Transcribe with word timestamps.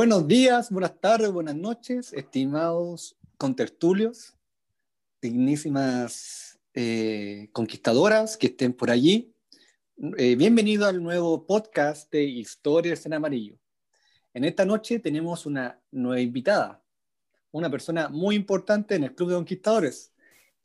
Buenos 0.00 0.26
días, 0.26 0.70
buenas 0.70 0.98
tardes, 0.98 1.30
buenas 1.30 1.56
noches, 1.56 2.14
estimados 2.14 3.18
contertulios, 3.36 4.34
dignísimas 5.20 6.58
eh, 6.72 7.50
conquistadoras 7.52 8.38
que 8.38 8.46
estén 8.46 8.72
por 8.72 8.90
allí. 8.90 9.34
Eh, 10.16 10.36
bienvenido 10.36 10.86
al 10.86 11.02
nuevo 11.02 11.46
podcast 11.46 12.10
de 12.10 12.22
Historias 12.22 13.04
en 13.04 13.12
Amarillo. 13.12 13.58
En 14.32 14.44
esta 14.44 14.64
noche 14.64 15.00
tenemos 15.00 15.44
una 15.44 15.78
nueva 15.90 16.22
invitada, 16.22 16.82
una 17.50 17.68
persona 17.68 18.08
muy 18.08 18.36
importante 18.36 18.94
en 18.94 19.04
el 19.04 19.14
Club 19.14 19.28
de 19.28 19.34
Conquistadores, 19.34 20.14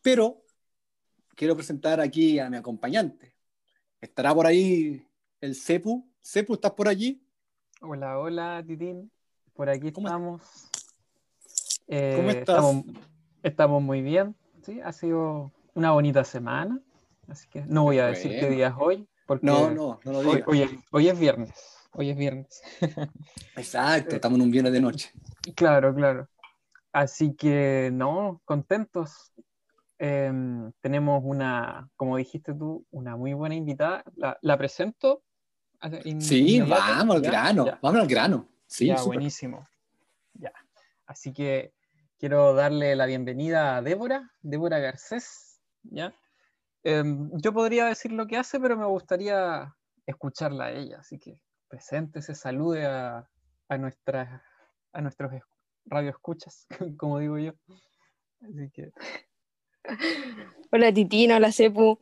pero 0.02 0.46
quiero 1.36 1.58
presentar 1.58 2.00
aquí 2.00 2.40
a 2.40 2.50
mi 2.50 2.56
acompañante. 2.56 3.36
Estará 4.00 4.34
por 4.34 4.48
ahí 4.48 5.06
el 5.42 5.56
Cepu. 5.56 6.10
Cepu, 6.24 6.54
¿estás 6.54 6.72
por 6.72 6.88
allí? 6.88 7.22
Hola, 7.82 8.18
hola, 8.18 8.64
Titín. 8.66 9.12
Por 9.56 9.70
aquí 9.70 9.88
estamos. 9.88 10.42
Eh, 11.88 12.14
¿Cómo 12.18 12.30
estás? 12.30 12.66
Estamos, 13.42 13.82
muy 13.82 14.02
bien. 14.02 14.36
Sí, 14.64 14.82
ha 14.82 14.92
sido 14.92 15.54
una 15.76 15.92
bonita 15.92 16.26
semana. 16.26 16.82
Así 17.30 17.48
que 17.48 17.62
no 17.62 17.84
voy 17.84 18.00
a 18.00 18.08
decir 18.08 18.38
qué 18.38 18.50
día 18.50 18.68
es 18.68 18.74
hoy. 18.78 19.08
Porque 19.26 19.46
no, 19.46 19.72
no, 19.72 20.00
no 20.04 20.12
lo 20.12 20.22
digas. 20.24 20.44
Hoy, 20.92 21.08
es, 21.08 21.18
viernes. 21.18 21.54
Hoy 21.94 22.10
es 22.10 22.18
viernes. 22.18 22.62
Exacto, 23.56 24.16
estamos 24.16 24.38
en 24.38 24.44
un 24.44 24.52
viernes 24.52 24.74
de 24.74 24.82
noche. 24.82 25.12
Claro, 25.56 25.96
claro. 25.96 26.28
Así 26.92 27.34
que 27.34 27.92
no, 27.94 28.42
contentos. 28.44 29.32
Em, 29.98 30.74
tenemos 30.82 31.22
una, 31.24 31.88
como 31.96 32.18
dijiste 32.18 32.54
tú, 32.54 32.86
una 32.92 33.16
muy 33.16 33.34
buena 33.34 33.56
invitada. 33.56 34.04
La, 34.16 34.58
presento. 34.58 35.24
Sí, 36.20 36.60
vamos 36.60 37.16
al 37.16 37.22
grano, 37.22 37.66
vamos 37.82 38.02
al 38.02 38.08
grano. 38.08 38.50
Sí, 38.68 38.88
ya, 38.88 39.02
buenísimo. 39.04 39.68
Ya. 40.34 40.52
Así 41.06 41.34
que 41.34 41.74
quiero 42.18 42.54
darle 42.54 42.96
la 42.96 43.06
bienvenida 43.06 43.78
a 43.78 43.82
Débora, 43.82 44.32
Débora 44.42 44.80
Garcés. 44.80 45.62
¿ya? 45.84 46.14
Em, 46.84 47.30
yo 47.34 47.54
podría 47.54 47.86
decir 47.86 48.12
lo 48.12 48.28
que 48.28 48.38
hace, 48.38 48.60
pero 48.60 48.78
me 48.78 48.86
gustaría 48.86 49.76
escucharla 50.06 50.66
a 50.66 50.72
ella. 50.72 51.00
Así 51.00 51.20
que 51.20 51.40
se 51.80 52.36
salude 52.36 52.86
a, 52.86 53.30
a, 53.68 53.78
nuestras, 53.78 54.42
a 54.94 55.02
nuestros 55.02 55.32
radioescuchas, 55.86 56.68
como 56.98 57.20
digo 57.20 57.38
yo. 57.38 57.54
Así 58.42 58.70
que... 58.72 58.92
Hola 60.72 60.92
Titino, 60.94 61.36
hola 61.36 61.52
Cepu. 61.52 62.00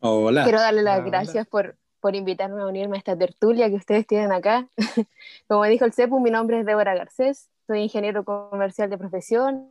Hola. 0.00 0.44
Quiero 0.44 0.60
darle 0.60 0.82
las 0.82 1.04
gracias 1.04 1.46
por, 1.46 1.76
por 2.00 2.14
invitarme 2.14 2.62
a 2.62 2.66
unirme 2.66 2.96
a 2.96 2.98
esta 2.98 3.16
tertulia 3.16 3.68
que 3.68 3.76
ustedes 3.76 4.06
tienen 4.06 4.32
acá. 4.32 4.68
Como 5.48 5.64
dijo 5.64 5.84
el 5.84 5.92
CEPU, 5.92 6.20
mi 6.20 6.30
nombre 6.30 6.60
es 6.60 6.66
Débora 6.66 6.94
Garcés, 6.94 7.50
soy 7.66 7.80
ingeniero 7.80 8.24
comercial 8.24 8.90
de 8.90 8.98
profesión 8.98 9.70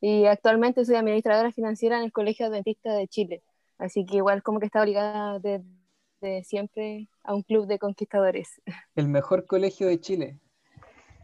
y 0.00 0.26
actualmente 0.26 0.84
soy 0.84 0.96
administradora 0.96 1.50
financiera 1.52 1.98
en 1.98 2.04
el 2.04 2.12
Colegio 2.12 2.46
Adventista 2.46 2.92
de 2.92 3.08
Chile. 3.08 3.42
Así 3.78 4.04
que 4.04 4.16
igual 4.16 4.42
como 4.42 4.60
que 4.60 4.66
está 4.66 4.82
obligada 4.82 5.38
de, 5.38 5.62
siempre 6.44 7.08
a 7.24 7.34
un 7.34 7.42
club 7.42 7.66
de 7.66 7.78
conquistadores. 7.78 8.60
El 8.96 9.08
mejor 9.08 9.46
colegio 9.46 9.86
de 9.86 10.00
Chile. 10.00 10.38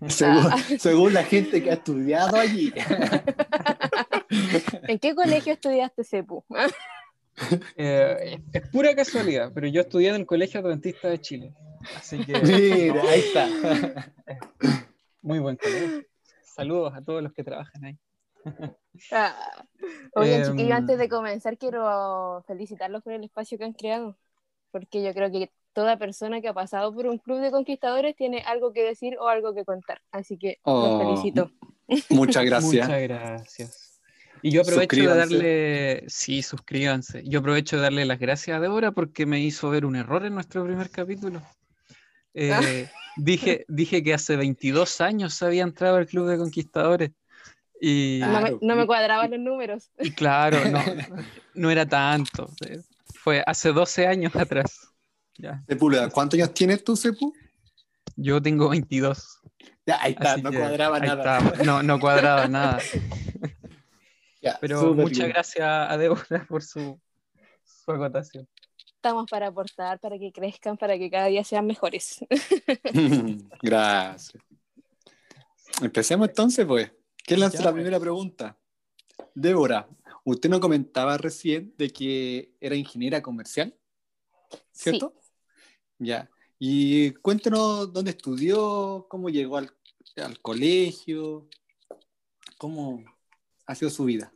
Según, 0.09 0.47
ah. 0.50 0.56
según, 0.78 1.14
la 1.14 1.25
gente 1.25 1.62
que 1.62 1.70
ha 1.70 1.75
estudiado 1.75 2.37
allí. 2.37 2.72
¿En 4.82 4.98
qué 4.98 5.15
colegio 5.15 5.53
estudiaste, 5.53 6.04
Cepu? 6.04 6.44
Eh, 7.77 8.39
es 8.53 8.69
pura 8.69 8.95
casualidad, 8.95 9.50
pero 9.55 9.67
yo 9.67 9.81
estudié 9.81 10.11
en 10.11 10.17
el 10.17 10.27
Colegio 10.27 10.61
Adventista 10.61 11.09
de 11.09 11.21
Chile. 11.21 11.53
Así 11.97 12.25
que. 12.25 12.33
Mira, 12.93 13.03
ahí 13.03 13.21
está. 13.21 13.49
Muy 15.22 15.39
buen 15.39 15.56
colegio. 15.56 16.05
Saludos 16.43 16.95
a 16.95 17.03
todos 17.03 17.22
los 17.22 17.33
que 17.33 17.43
trabajan 17.43 17.84
ahí. 17.84 17.99
Ah. 19.11 19.34
Oye, 20.15 20.45
chiquillos, 20.45 20.71
em, 20.71 20.72
antes 20.72 20.99
de 20.99 21.09
comenzar, 21.09 21.59
quiero 21.59 22.45
felicitarlos 22.47 23.03
por 23.03 23.12
el 23.15 23.25
espacio 23.25 23.59
que 23.59 23.65
han 23.65 23.72
creado. 23.72 24.16
Porque 24.71 25.03
yo 25.03 25.12
creo 25.15 25.31
que 25.31 25.51
toda 25.72 25.99
persona 25.99 26.41
que 26.41 26.49
ha 26.49 26.55
pasado 26.55 26.95
por 26.95 27.06
un 27.06 27.19
club 27.19 27.41
de 27.41 27.51
conquistadores 27.51 28.15
tiene 28.16 28.43
algo 28.47 28.72
que 28.72 28.83
decir 28.84 29.16
o 29.19 29.28
algo 29.28 29.55
que 29.55 29.65
contar. 29.65 30.01
Así 30.11 30.39
que 30.39 30.59
los 30.65 30.75
oh, 30.75 30.99
felicito. 30.99 31.51
Muchas 32.11 32.45
gracias. 32.45 32.87
Muchas 32.87 33.03
gracias. 33.03 33.84
Y 34.44 34.50
yo 34.50 34.60
aprovecho 34.60 34.97
de 34.97 35.06
darle, 35.06 36.05
sí, 36.06 36.43
suscríbanse. 36.43 37.22
Yo 37.25 37.38
aprovecho 37.38 37.77
de 37.77 37.82
darle 37.82 38.05
las 38.05 38.19
gracias 38.19 38.55
a 38.55 38.60
Débora 38.60 38.93
porque 38.93 39.25
me 39.25 39.41
hizo 39.41 39.71
ver 39.71 39.87
un 39.87 39.97
error 39.97 40.27
en 40.27 40.34
nuestro 40.34 40.62
primer 40.66 40.91
capítulo. 40.91 41.41
Eh, 42.34 42.91
dije, 43.16 43.65
dije 43.69 44.03
que 44.03 44.12
hace 44.12 44.37
22 44.37 45.00
años 45.00 45.43
había 45.43 45.62
entrado 45.62 45.97
al 45.97 46.06
Club 46.06 46.28
de 46.28 46.37
Conquistadores. 46.37 47.12
Y, 47.81 48.21
no, 48.60 48.77
me, 48.77 48.87
cuadraban 48.87 49.31
los 49.31 49.41
números. 49.41 49.91
Y 49.99 50.10
claro, 50.10 50.59
no, 50.69 50.83
no 51.54 51.71
era 51.71 51.87
tanto. 51.87 52.50
Fue 53.15 53.43
hace 53.47 53.72
12 53.72 54.06
años 54.06 54.37
atrás. 54.37 54.91
Ya. 55.38 55.65
¿cuántos 56.12 56.38
años 56.38 56.53
tienes 56.53 56.84
tú, 56.84 56.97
Sepu? 56.97 57.33
Yo 58.15 58.43
tengo 58.43 58.69
22. 58.69 59.41
Ya, 59.87 60.03
ahí 60.03 60.12
está, 60.12 60.37
no 60.37 60.53
cuadraba 60.53 61.00
nada. 61.00 61.41
No, 61.65 61.83
no 61.83 61.99
cuadraba 61.99 62.47
nada. 62.47 62.78
Pero 64.60 64.94
muchas 64.94 65.28
gracias 65.28 65.66
a 65.66 65.97
Débora 65.97 66.47
por 66.49 66.62
su, 66.62 67.00
su 67.65 67.91
acotación. 67.91 68.49
Estamos 69.05 69.31
para 69.31 69.49
aportar, 69.49 70.00
para 70.00 70.19
que 70.19 70.32
crezcan, 70.32 70.78
para 70.78 70.97
que 70.97 71.10
cada 71.10 71.27
día 71.27 71.44
sean 71.44 71.66
mejores. 71.66 72.25
gracias. 73.62 74.43
Empecemos 75.83 76.28
entonces, 76.28 76.65
pues. 76.65 76.91
¿Quién 77.16 77.41
lanza 77.41 77.59
la 77.59 77.65
pues. 77.65 77.75
primera 77.75 78.00
pregunta? 78.00 78.59
Débora, 79.34 79.88
usted 80.25 80.49
nos 80.49 80.60
comentaba 80.60 81.19
recién 81.19 81.75
de 81.77 81.91
que 81.91 82.54
era 82.60 82.77
ingeniera 82.77 83.22
comercial, 83.22 83.75
¿cierto? 84.72 85.15
Ya. 85.99 86.31
Y 86.59 87.10
cuéntenos 87.12 87.93
dónde 87.93 88.12
estudió, 88.12 89.06
cómo 89.09 89.28
llegó 89.28 89.59
al, 89.59 89.71
al 90.16 90.41
colegio, 90.41 91.49
cómo 92.59 93.03
ha 93.66 93.75
sido 93.75 93.91
su 93.91 94.04
vida. 94.04 94.34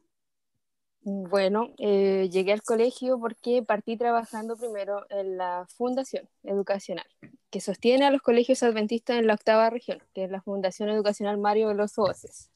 Bueno, 1.02 1.70
eh, 1.78 2.28
llegué 2.30 2.52
al 2.52 2.62
colegio 2.62 3.18
porque 3.18 3.62
partí 3.62 3.96
trabajando 3.96 4.56
primero 4.56 5.06
en 5.10 5.38
la 5.38 5.66
Fundación 5.68 6.28
Educacional, 6.42 7.06
que 7.50 7.60
sostiene 7.60 8.04
a 8.04 8.10
los 8.10 8.20
colegios 8.20 8.62
adventistas 8.62 9.18
en 9.18 9.26
la 9.26 9.34
octava 9.34 9.70
región, 9.70 10.02
que 10.12 10.24
es 10.24 10.30
la 10.30 10.42
Fundación 10.42 10.88
Educacional 10.90 11.38
Mario 11.38 11.68
Veloso 11.68 12.02
Oces. 12.02 12.50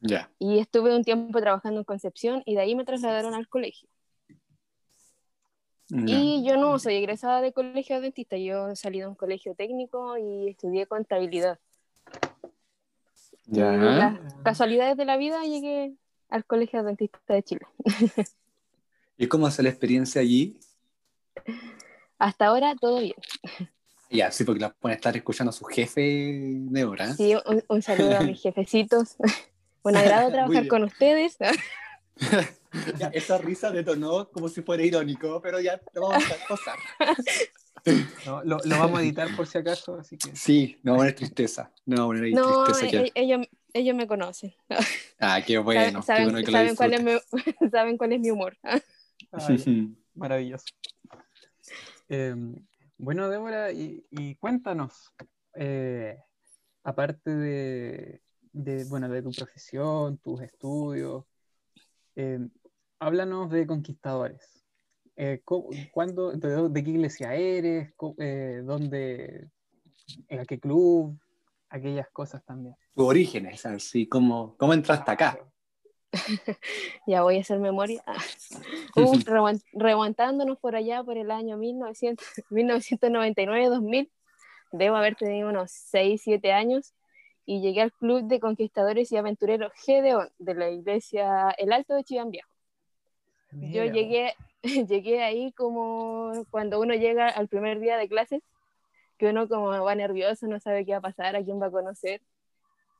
Ya. 0.00 0.30
Y 0.38 0.58
estuve 0.58 0.94
un 0.94 1.02
tiempo 1.02 1.40
trabajando 1.40 1.80
en 1.80 1.84
Concepción 1.84 2.42
y 2.44 2.54
de 2.54 2.60
ahí 2.60 2.74
me 2.74 2.84
trasladaron 2.84 3.34
al 3.34 3.48
colegio. 3.48 3.88
Y 5.88 6.44
yo 6.46 6.56
no 6.56 6.78
soy 6.78 6.96
egresada 6.96 7.40
de 7.40 7.52
colegio 7.52 7.96
adventista, 7.96 8.36
yo 8.36 8.74
salí 8.74 9.00
de 9.00 9.06
un 9.06 9.14
colegio 9.14 9.54
técnico 9.54 10.16
y 10.16 10.48
estudié 10.48 10.86
contabilidad. 10.86 11.58
Ya. 13.46 13.72
las 13.72 14.34
casualidades 14.42 14.96
de 14.96 15.04
la 15.04 15.18
vida 15.18 15.42
llegué 15.42 15.94
al 16.34 16.44
Colegio 16.44 16.80
Adventista 16.80 17.32
de 17.32 17.42
Chile. 17.44 17.66
¿Y 19.16 19.28
cómo 19.28 19.46
hace 19.46 19.62
la 19.62 19.68
experiencia 19.68 20.20
allí? 20.20 20.58
Hasta 22.18 22.46
ahora 22.46 22.74
todo 22.74 22.98
bien. 22.98 23.14
Ya, 24.10 24.32
sí, 24.32 24.42
porque 24.42 24.60
la 24.60 24.70
pueden 24.70 24.96
estar 24.96 25.16
escuchando 25.16 25.50
a 25.50 25.52
su 25.52 25.64
jefe 25.64 26.00
de 26.00 26.84
hora. 26.84 27.14
Sí, 27.14 27.34
un, 27.68 27.82
saludo 27.82 28.16
a 28.16 28.20
mis 28.22 28.42
jefecitos. 28.42 29.16
Un 29.82 29.96
agrado 29.96 30.32
trabajar 30.32 30.66
con 30.66 30.82
ustedes. 30.82 31.36
ya, 32.98 33.08
esa 33.12 33.38
risa 33.38 33.70
detonó 33.70 34.28
como 34.30 34.48
si 34.48 34.62
fuera 34.62 34.82
irónico, 34.82 35.40
pero 35.40 35.60
ya 35.60 35.80
lo 35.92 36.08
vamos 36.08 36.24
a 36.24 36.48
posar. 36.48 36.78
No, 38.26 38.42
lo, 38.42 38.58
lo, 38.64 38.78
vamos 38.78 38.98
a 38.98 39.02
editar 39.02 39.28
por 39.36 39.46
si 39.46 39.58
acaso, 39.58 39.98
así 40.00 40.16
que... 40.16 40.34
Sí, 40.34 40.80
no 40.82 40.92
va 40.92 40.96
a 40.96 41.00
poner 41.00 41.14
tristeza. 41.14 41.70
No 41.86 41.96
va 41.96 42.02
a 42.02 42.06
poner 42.06 42.32
no, 42.32 42.64
tristeza. 42.64 43.02
E, 43.04 43.12
ellos, 43.14 43.46
ellos 43.72 43.94
me 43.94 44.08
conocen. 44.08 44.54
Ah, 45.24 45.40
qué 45.44 45.58
bueno. 45.58 46.02
Saben, 46.02 46.30
cuál, 46.76 46.94
es 46.94 47.02
mi, 47.02 47.12
saben 47.70 47.96
cuál 47.96 48.12
es 48.12 48.20
mi 48.20 48.30
humor. 48.30 48.56
maravilloso. 50.14 50.66
Em, 52.08 52.54
bueno, 52.98 53.28
Débora, 53.28 53.72
y, 53.72 54.04
y 54.10 54.36
cuéntanos, 54.36 55.12
eh, 55.54 56.18
aparte 56.84 57.30
de, 57.30 58.20
de, 58.52 58.84
bueno, 58.84 59.08
de 59.08 59.22
tu 59.22 59.32
profesión, 59.32 60.18
tus 60.18 60.42
estudios, 60.42 61.24
em, 62.14 62.50
háblanos 63.00 63.50
de 63.50 63.66
conquistadores. 63.66 64.62
Eh, 65.16 65.42
¿cuándo, 65.92 66.32
de, 66.32 66.84
qué 66.84 66.90
iglesia 66.90 67.34
eres? 67.34 67.94
Eh, 68.18 68.62
¿Dónde, 68.64 69.48
¿A 70.30 70.44
qué 70.44 70.58
club? 70.60 71.18
Aquellas 71.68 72.08
cosas 72.10 72.44
también. 72.44 72.76
Tus 72.94 73.06
orígenes, 73.06 73.66
así, 73.66 74.06
¿cómo, 74.06 74.56
cómo 74.56 74.72
entraste 74.74 75.10
acá? 75.10 75.40
ya 77.06 77.22
voy 77.22 77.38
a 77.38 77.40
hacer 77.40 77.58
memoria. 77.58 78.04
Uh, 78.96 79.20
remontándonos 79.72 80.56
por 80.60 80.76
allá 80.76 81.02
por 81.02 81.18
el 81.18 81.32
año 81.32 81.58
1999-2000, 81.58 84.08
debo 84.72 84.94
haber 84.94 85.16
tenido 85.16 85.48
unos 85.48 85.72
6, 85.72 86.22
7 86.22 86.52
años, 86.52 86.94
y 87.44 87.60
llegué 87.60 87.80
al 87.80 87.92
Club 87.92 88.28
de 88.28 88.38
Conquistadores 88.38 89.10
y 89.10 89.16
Aventureros 89.16 89.72
Gedeón 89.84 90.28
de 90.38 90.54
la 90.54 90.70
iglesia 90.70 91.50
El 91.58 91.72
Alto 91.72 91.94
de 91.94 92.04
Chiván 92.04 92.30
Viejo. 92.30 92.48
Yo 93.50 93.84
llegué, 93.84 94.34
llegué 94.62 95.24
ahí 95.24 95.50
como 95.52 96.30
cuando 96.50 96.80
uno 96.80 96.94
llega 96.94 97.28
al 97.28 97.48
primer 97.48 97.80
día 97.80 97.96
de 97.96 98.08
clases, 98.08 98.42
que 99.18 99.26
uno 99.26 99.48
como 99.48 99.68
va 99.68 99.94
nervioso, 99.94 100.46
no 100.46 100.60
sabe 100.60 100.84
qué 100.84 100.92
va 100.92 100.98
a 100.98 101.02
pasar, 101.02 101.36
a 101.36 101.44
quién 101.44 101.60
va 101.60 101.66
a 101.66 101.70
conocer. 101.70 102.20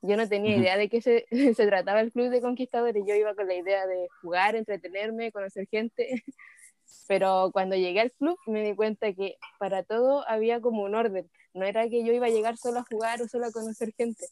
Yo 0.01 0.17
no 0.17 0.27
tenía 0.27 0.55
idea 0.55 0.77
de 0.77 0.89
qué 0.89 1.01
se, 1.01 1.25
se 1.55 1.67
trataba 1.67 2.01
el 2.01 2.11
Club 2.11 2.29
de 2.29 2.41
Conquistadores, 2.41 3.03
yo 3.07 3.15
iba 3.15 3.33
con 3.35 3.47
la 3.47 3.55
idea 3.55 3.87
de 3.87 4.07
jugar, 4.21 4.55
entretenerme, 4.55 5.31
conocer 5.31 5.67
gente. 5.67 6.23
Pero 7.07 7.49
cuando 7.51 7.75
llegué 7.75 7.99
al 7.99 8.11
club 8.11 8.37
me 8.47 8.63
di 8.63 8.75
cuenta 8.75 9.13
que 9.13 9.37
para 9.59 9.83
todo 9.83 10.27
había 10.27 10.61
como 10.61 10.83
un 10.83 10.95
orden. 10.95 11.29
No 11.53 11.65
era 11.65 11.87
que 11.89 12.03
yo 12.03 12.13
iba 12.13 12.27
a 12.27 12.29
llegar 12.29 12.57
solo 12.57 12.79
a 12.79 12.85
jugar 12.89 13.21
o 13.21 13.27
solo 13.27 13.47
a 13.47 13.51
conocer 13.51 13.93
gente. 13.95 14.25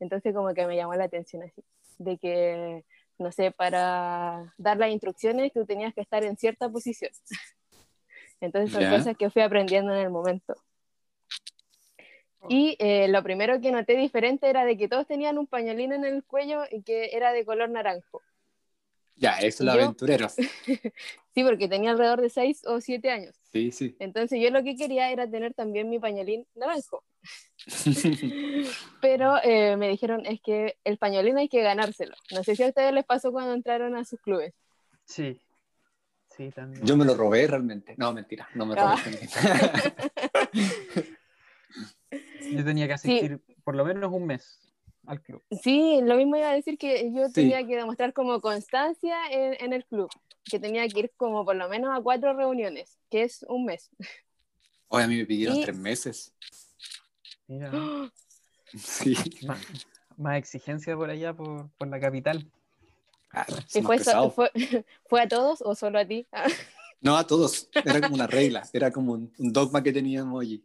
Entonces 0.00 0.34
como 0.34 0.52
que 0.54 0.66
me 0.66 0.76
llamó 0.76 0.94
la 0.94 1.04
atención 1.04 1.42
así, 1.42 1.64
de 1.98 2.18
que, 2.18 2.84
no 3.18 3.32
sé, 3.32 3.50
para 3.50 4.54
dar 4.58 4.76
las 4.76 4.90
instrucciones 4.90 5.52
tú 5.52 5.64
tenías 5.64 5.94
que 5.94 6.02
estar 6.02 6.22
en 6.24 6.36
cierta 6.36 6.68
posición. 6.68 7.12
Entonces 8.40 8.72
son 8.72 8.90
cosas 8.90 9.16
que 9.16 9.30
fui 9.30 9.42
aprendiendo 9.42 9.94
en 9.94 10.00
el 10.00 10.10
momento. 10.10 10.54
Y 12.48 12.76
eh, 12.78 13.08
lo 13.08 13.22
primero 13.22 13.60
que 13.60 13.72
noté 13.72 13.96
diferente 13.96 14.48
era 14.48 14.64
de 14.64 14.76
que 14.76 14.88
todos 14.88 15.06
tenían 15.06 15.38
un 15.38 15.46
pañolín 15.46 15.92
en 15.92 16.04
el 16.04 16.22
cuello 16.24 16.62
y 16.70 16.82
que 16.82 17.10
era 17.12 17.32
de 17.32 17.44
color 17.44 17.70
naranjo. 17.70 18.22
Ya, 19.16 19.38
eso 19.38 19.62
es 19.62 19.66
la 19.66 19.72
aventurero. 19.72 20.28
sí, 21.34 21.44
porque 21.44 21.68
tenía 21.68 21.90
alrededor 21.90 22.20
de 22.20 22.28
6 22.28 22.62
o 22.66 22.80
7 22.80 23.10
años. 23.10 23.34
Sí, 23.52 23.72
sí. 23.72 23.96
Entonces 23.98 24.40
yo 24.42 24.50
lo 24.50 24.62
que 24.62 24.76
quería 24.76 25.10
era 25.10 25.28
tener 25.28 25.54
también 25.54 25.88
mi 25.88 25.98
pañolín 25.98 26.46
naranjo. 26.54 27.02
Pero 29.00 29.36
eh, 29.42 29.76
me 29.76 29.88
dijeron, 29.88 30.26
es 30.26 30.40
que 30.42 30.76
el 30.84 30.98
pañolín 30.98 31.38
hay 31.38 31.48
que 31.48 31.62
ganárselo. 31.62 32.14
No 32.30 32.44
sé 32.44 32.56
si 32.56 32.62
a 32.62 32.68
ustedes 32.68 32.92
les 32.92 33.04
pasó 33.04 33.32
cuando 33.32 33.54
entraron 33.54 33.96
a 33.96 34.04
sus 34.04 34.20
clubes. 34.20 34.52
Sí, 35.04 35.40
sí, 36.36 36.50
también. 36.50 36.84
Yo 36.84 36.96
me 36.96 37.06
lo 37.06 37.14
robé 37.14 37.46
realmente. 37.46 37.94
No, 37.96 38.12
mentira, 38.12 38.48
no 38.54 38.66
me 38.66 38.74
robé. 38.74 38.94
Ah. 39.34 40.10
yo 42.50 42.64
tenía 42.64 42.86
que 42.86 42.94
asistir 42.94 43.40
por 43.64 43.74
lo 43.74 43.84
menos 43.84 44.12
un 44.12 44.26
mes 44.26 44.60
al 45.06 45.22
club. 45.22 45.42
Sí, 45.62 46.00
lo 46.02 46.16
mismo 46.16 46.36
iba 46.36 46.50
a 46.50 46.54
decir 46.54 46.78
que 46.78 47.12
yo 47.12 47.30
tenía 47.32 47.66
que 47.66 47.76
demostrar 47.76 48.12
como 48.12 48.40
constancia 48.40 49.16
en, 49.30 49.72
el 49.72 49.84
club, 49.84 50.10
que 50.44 50.58
tenía 50.58 50.86
que 50.88 51.00
ir 51.00 51.12
como 51.16 51.44
por 51.44 51.56
lo 51.56 51.68
menos 51.68 51.96
a 51.96 52.02
cuatro 52.02 52.34
reuniones, 52.34 52.98
que 53.10 53.22
es 53.22 53.44
un 53.48 53.64
mes. 53.64 53.90
Hoy 54.88 55.02
a 55.02 55.08
mí 55.08 55.16
me 55.16 55.26
pidieron 55.26 55.60
tres 55.60 55.76
meses. 55.76 56.32
Mira. 57.46 57.70
Sí. 58.76 59.14
Más, 60.16 60.38
exigencia 60.38 60.96
por 60.96 61.08
allá, 61.08 61.34
por, 61.34 61.70
la 61.86 62.00
capital. 62.00 62.50
Ah, 63.32 63.46
fue, 63.68 63.98
fue, 65.08 65.20
a 65.20 65.28
todos 65.28 65.62
o 65.62 65.74
solo 65.74 65.98
a 65.98 66.04
ti? 66.04 66.26
no, 67.00 67.16
a 67.16 67.26
todos. 67.26 67.68
Era 67.72 68.00
como 68.00 68.16
una 68.16 68.26
regla, 68.26 68.68
era 68.72 68.90
como 68.90 69.12
un, 69.12 69.32
dogma 69.38 69.82
que 69.82 69.92
teníamos 69.92 70.42
allí. 70.42 70.64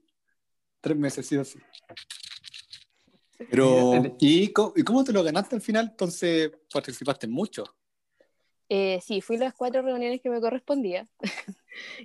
Tres 0.81 0.97
meses, 0.97 1.27
sí 1.27 1.37
o 1.37 1.45
sí. 1.45 1.59
Pero, 3.49 4.15
¿y 4.19 4.51
cómo, 4.51 5.03
te 5.03 5.13
lo 5.13 5.23
ganaste 5.23 5.55
al 5.55 5.61
final? 5.61 5.89
Entonces, 5.91 6.51
participaste 6.71 7.27
mucho. 7.27 7.63
Eh, 8.69 8.99
sí, 9.05 9.21
fui 9.21 9.37
las 9.37 9.53
cuatro 9.53 9.81
reuniones 9.81 10.21
que 10.21 10.29
me 10.29 10.41
correspondía. 10.41 11.07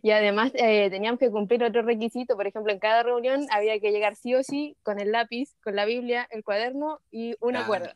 y 0.02 0.10
además 0.10 0.52
eh, 0.54 0.88
teníamos 0.90 1.18
que 1.18 1.30
cumplir 1.30 1.62
otro 1.64 1.82
requisito. 1.82 2.36
Por 2.36 2.46
ejemplo, 2.46 2.72
en 2.72 2.78
cada 2.78 3.02
reunión 3.02 3.46
había 3.50 3.78
que 3.80 3.92
llegar 3.92 4.16
sí 4.16 4.34
o 4.34 4.42
sí 4.42 4.76
con 4.82 4.98
el 4.98 5.12
lápiz, 5.12 5.54
con 5.62 5.76
la 5.76 5.84
Biblia, 5.84 6.26
el 6.30 6.44
cuaderno 6.44 7.00
y 7.10 7.34
una 7.40 7.62
ah. 7.62 7.66
cuerda. 7.66 7.94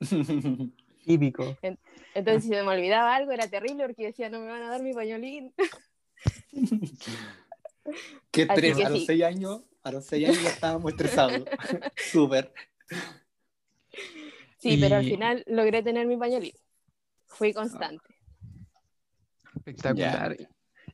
Típico. 1.04 1.56
Entonces, 2.14 2.44
si 2.44 2.48
se 2.50 2.62
me 2.62 2.68
olvidaba 2.68 3.16
algo, 3.16 3.32
era 3.32 3.48
terrible 3.48 3.84
porque 3.86 4.06
decía, 4.06 4.28
no 4.28 4.40
me 4.40 4.46
van 4.46 4.62
a 4.62 4.70
dar 4.70 4.82
mi 4.82 4.92
pañolín. 4.92 5.52
Qué 8.30 8.46
tres, 8.46 8.84
a 8.84 8.90
los 8.90 9.06
seis 9.06 9.22
años 9.22 9.62
a 9.82 9.92
los 9.92 10.04
seis 10.04 10.28
años 10.28 10.42
ya 10.42 10.50
estábamos 10.50 10.92
estresados. 10.92 11.44
Súper. 11.96 12.52
Sí, 14.58 14.76
pero 14.80 14.96
al 14.96 15.04
final 15.04 15.44
logré 15.46 15.82
tener 15.82 16.06
mi 16.06 16.16
pañolín. 16.16 16.52
Fui 17.26 17.52
constante. 17.52 18.04
Espectacular. 19.56 20.36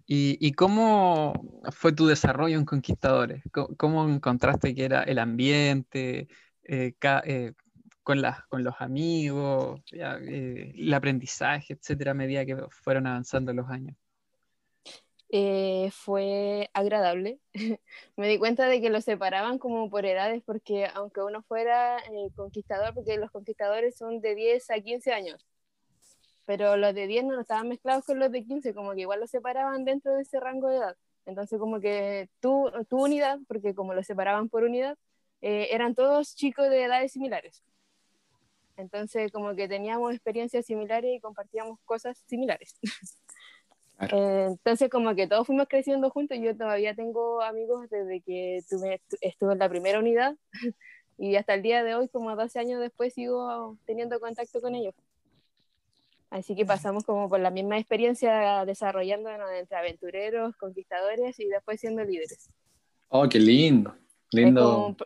¿Y, 0.07 0.53
cómo 0.53 1.33
fue 1.73 1.93
tu 1.93 2.07
desarrollo 2.07 2.59
en 2.59 2.67
Conquistadores? 2.67 3.43
¿Cómo, 3.77 4.07
encontraste 4.09 4.75
que 4.75 4.85
era 4.85 5.03
el 5.03 5.19
ambiente, 5.19 6.29
eh, 6.65 6.93
eh, 7.03 7.53
con, 8.03 8.23
con 8.51 8.65
los 8.65 8.75
amigos, 8.81 9.81
eh, 9.93 10.73
el 10.77 10.93
aprendizaje, 10.93 11.73
etcétera, 11.75 12.11
a 12.11 12.15
medida 12.15 12.45
que 12.45 12.57
fueron 12.69 13.07
avanzando 13.07 13.55
los 13.55 13.69
años? 13.71 13.97
Eh, 15.31 15.91
fue 15.93 16.71
agradable. 16.75 17.41
me 18.17 18.29
di 18.29 18.39
cuenta 18.39 18.67
de 18.67 18.81
que 18.81 18.91
los 18.91 19.05
separaban 19.05 19.59
como 19.59 19.91
por 19.91 20.07
edades, 20.07 20.43
porque 20.45 20.87
aunque 20.95 21.23
uno 21.23 21.43
fuera 21.43 21.99
eh, 21.99 22.31
conquistador, 22.37 22.95
porque 22.95 23.17
los 23.17 23.31
conquistadores 23.31 23.97
son 23.97 24.21
de 24.21 24.35
10 24.35 24.71
a 24.71 24.81
15 24.81 25.13
años, 25.13 25.47
pero 26.47 26.77
los 26.77 26.95
de 26.95 27.07
10 27.07 27.25
no 27.25 27.41
estaban 27.41 27.69
mezclados 27.69 28.05
con 28.05 28.19
los 28.19 28.31
de 28.31 28.45
15, 28.45 28.75
como 28.75 28.93
que 28.93 29.03
igual 29.03 29.21
los 29.21 29.31
separaban 29.31 29.85
dentro 29.85 30.15
de 30.15 30.23
ese 30.23 30.41
rango 30.41 30.69
de 30.69 30.77
edad. 30.79 30.97
Entonces 31.27 31.59
como 31.59 31.81
que 31.81 32.29
tu, 32.41 32.71
tu 32.89 33.03
unidad, 33.03 33.39
porque 33.49 33.75
como 33.75 33.95
los 33.95 34.07
separaban 34.07 34.49
por 34.49 34.65
unidad, 34.65 34.97
eh, 35.41 35.69
eran 35.73 35.95
todos 35.95 36.35
chicos 36.37 36.69
de 36.71 36.85
edades 36.85 37.13
similares. 37.13 37.65
Entonces 38.77 39.33
como 39.33 39.55
que 39.55 39.69
teníamos 39.69 40.13
experiencias 40.15 40.67
similares 40.67 41.17
y 41.17 41.21
compartíamos 41.21 41.79
cosas 41.85 42.23
similares. 42.27 42.77
Eh, 44.01 44.47
entonces, 44.49 44.91
como 44.91 45.15
que 45.15 45.27
todos 45.27 45.47
fuimos 45.47 45.67
creciendo 45.69 46.11
juntos. 46.11 46.39
Yo 46.41 46.57
todavía 46.57 46.95
tengo 46.95 47.43
amigos 47.43 47.89
desde 47.91 48.21
que 48.21 48.63
tuve, 48.69 49.01
estuve 49.21 49.53
en 49.53 49.59
la 49.59 49.69
primera 49.69 49.99
unidad 49.99 50.37
y 51.19 51.37
hasta 51.37 51.55
el 51.55 51.63
día 51.63 51.85
de 51.85 51.95
hoy, 51.95 52.09
como 52.09 52.35
12 52.35 52.59
años 52.59 52.81
después, 52.81 53.15
sigo 53.15 53.79
teniendo 53.87 54.21
contacto 54.21 54.61
con 54.61 54.75
ellos. 54.75 54.95
Así 56.31 56.57
que 56.57 56.67
pasamos 56.67 57.05
como 57.05 57.29
por 57.29 57.39
la 57.39 57.51
misma 57.51 57.79
experiencia 57.79 58.65
desarrollándonos 58.65 59.49
entre 59.53 59.77
aventureros, 59.77 60.57
conquistadores 60.57 61.39
y 61.39 61.47
después 61.47 61.81
siendo 61.81 62.03
líderes. 62.03 62.51
Oh, 63.09 63.29
qué 63.29 63.39
lindo. 63.39 63.95
Lindo. 64.33 64.61
Es 64.61 64.67
como 64.67 64.87
un, 64.89 64.97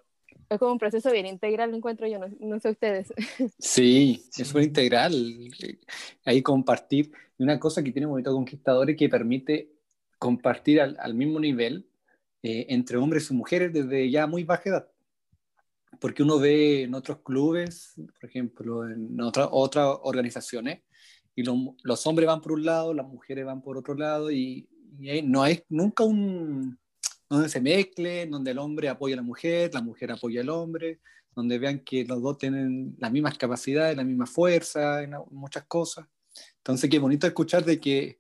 proceso 0.79 1.11
bien 1.13 1.27
integral, 1.27 1.71
lo 1.71 1.77
encuentro 1.77 2.07
yo, 2.07 2.19
no, 2.19 2.29
no 2.41 2.61
sé 2.61 2.71
ustedes. 2.71 3.13
Sí, 3.59 4.25
es 4.37 4.55
muy 4.55 4.65
integral. 4.65 5.15
Ahí 6.25 6.43
compartir 6.43 7.13
una 7.39 7.59
cosa 7.59 7.83
que 7.83 7.93
tiene 7.93 8.07
Movimiento 8.07 8.33
Conquistadores 8.33 8.97
que 8.97 9.09
permite 9.09 9.73
compartir 10.19 10.81
al, 10.81 11.15
mismo 11.15 11.39
nivel 11.39 11.89
eh, 12.43 12.67
entre 12.71 12.99
hombres 12.99 13.31
y 13.31 13.35
mujeres 13.35 13.73
desde 13.73 14.11
ya 14.11 14.27
muy 14.27 14.45
baja 14.45 14.71
edad. 14.71 14.89
Porque 16.01 16.23
uno 16.23 16.39
ve 16.39 16.83
en 16.83 16.95
otros 16.95 17.19
clubes, 17.23 17.95
por 17.97 18.29
ejemplo, 18.29 18.89
en 18.89 19.19
otras 19.21 19.49
organizaciones, 20.03 20.83
y 21.35 21.45
los 21.45 22.07
hombres 22.07 22.27
van 22.27 22.41
por 22.41 22.53
un 22.53 22.65
lado, 22.65 22.93
las 22.95 23.07
mujeres 23.07 23.45
van 23.47 23.63
por 23.63 23.79
otro 23.79 23.95
lado, 23.95 24.31
y, 24.31 24.69
no 25.25 25.43
hay 25.43 25.63
nunca 25.69 26.03
un, 26.03 26.79
donde 27.29 27.49
se 27.49 27.61
mezcle, 27.61 28.27
donde 28.27 28.51
el 28.51 28.59
hombre 28.59 28.89
apoya 28.89 29.15
a 29.15 29.17
la 29.17 29.23
mujer, 29.23 29.73
la 29.75 29.83
mujer 29.83 30.13
apoya 30.13 30.41
al 30.41 30.49
hombre, 30.49 31.01
donde 31.35 31.59
vean 31.59 31.81
que 31.81 32.05
los 32.05 32.23
dos 32.23 32.39
tienen 32.39 32.97
las 32.99 33.13
mismas 33.13 33.37
capacidades, 33.39 33.97
la 33.97 34.05
misma 34.05 34.27
fuerza 34.27 35.03
en 35.03 35.15
muchas 35.31 35.65
cosas. 35.65 36.07
Entonces, 36.59 36.89
qué 36.91 36.99
bonito 36.99 37.27
escuchar 37.27 37.65
de 37.65 37.79
que 37.79 38.19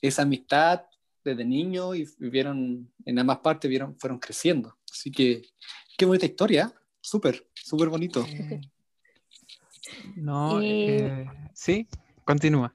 esa 0.00 0.22
amistad 0.22 0.82
desde 1.24 1.44
niño 1.44 1.94
y 1.94 2.08
vivieron 2.18 2.90
en 3.04 3.18
ambas 3.18 3.38
partes, 3.38 3.68
vieron, 3.68 3.98
fueron 3.98 4.18
creciendo. 4.18 4.76
Así 4.90 5.10
que, 5.10 5.42
qué 5.96 6.04
bonita 6.06 6.26
historia, 6.26 6.72
súper, 7.00 7.46
súper 7.54 7.88
bonito. 7.88 8.26
No, 10.16 10.60
eh, 10.62 11.26
sí, 11.52 11.88
continúa. 12.24 12.74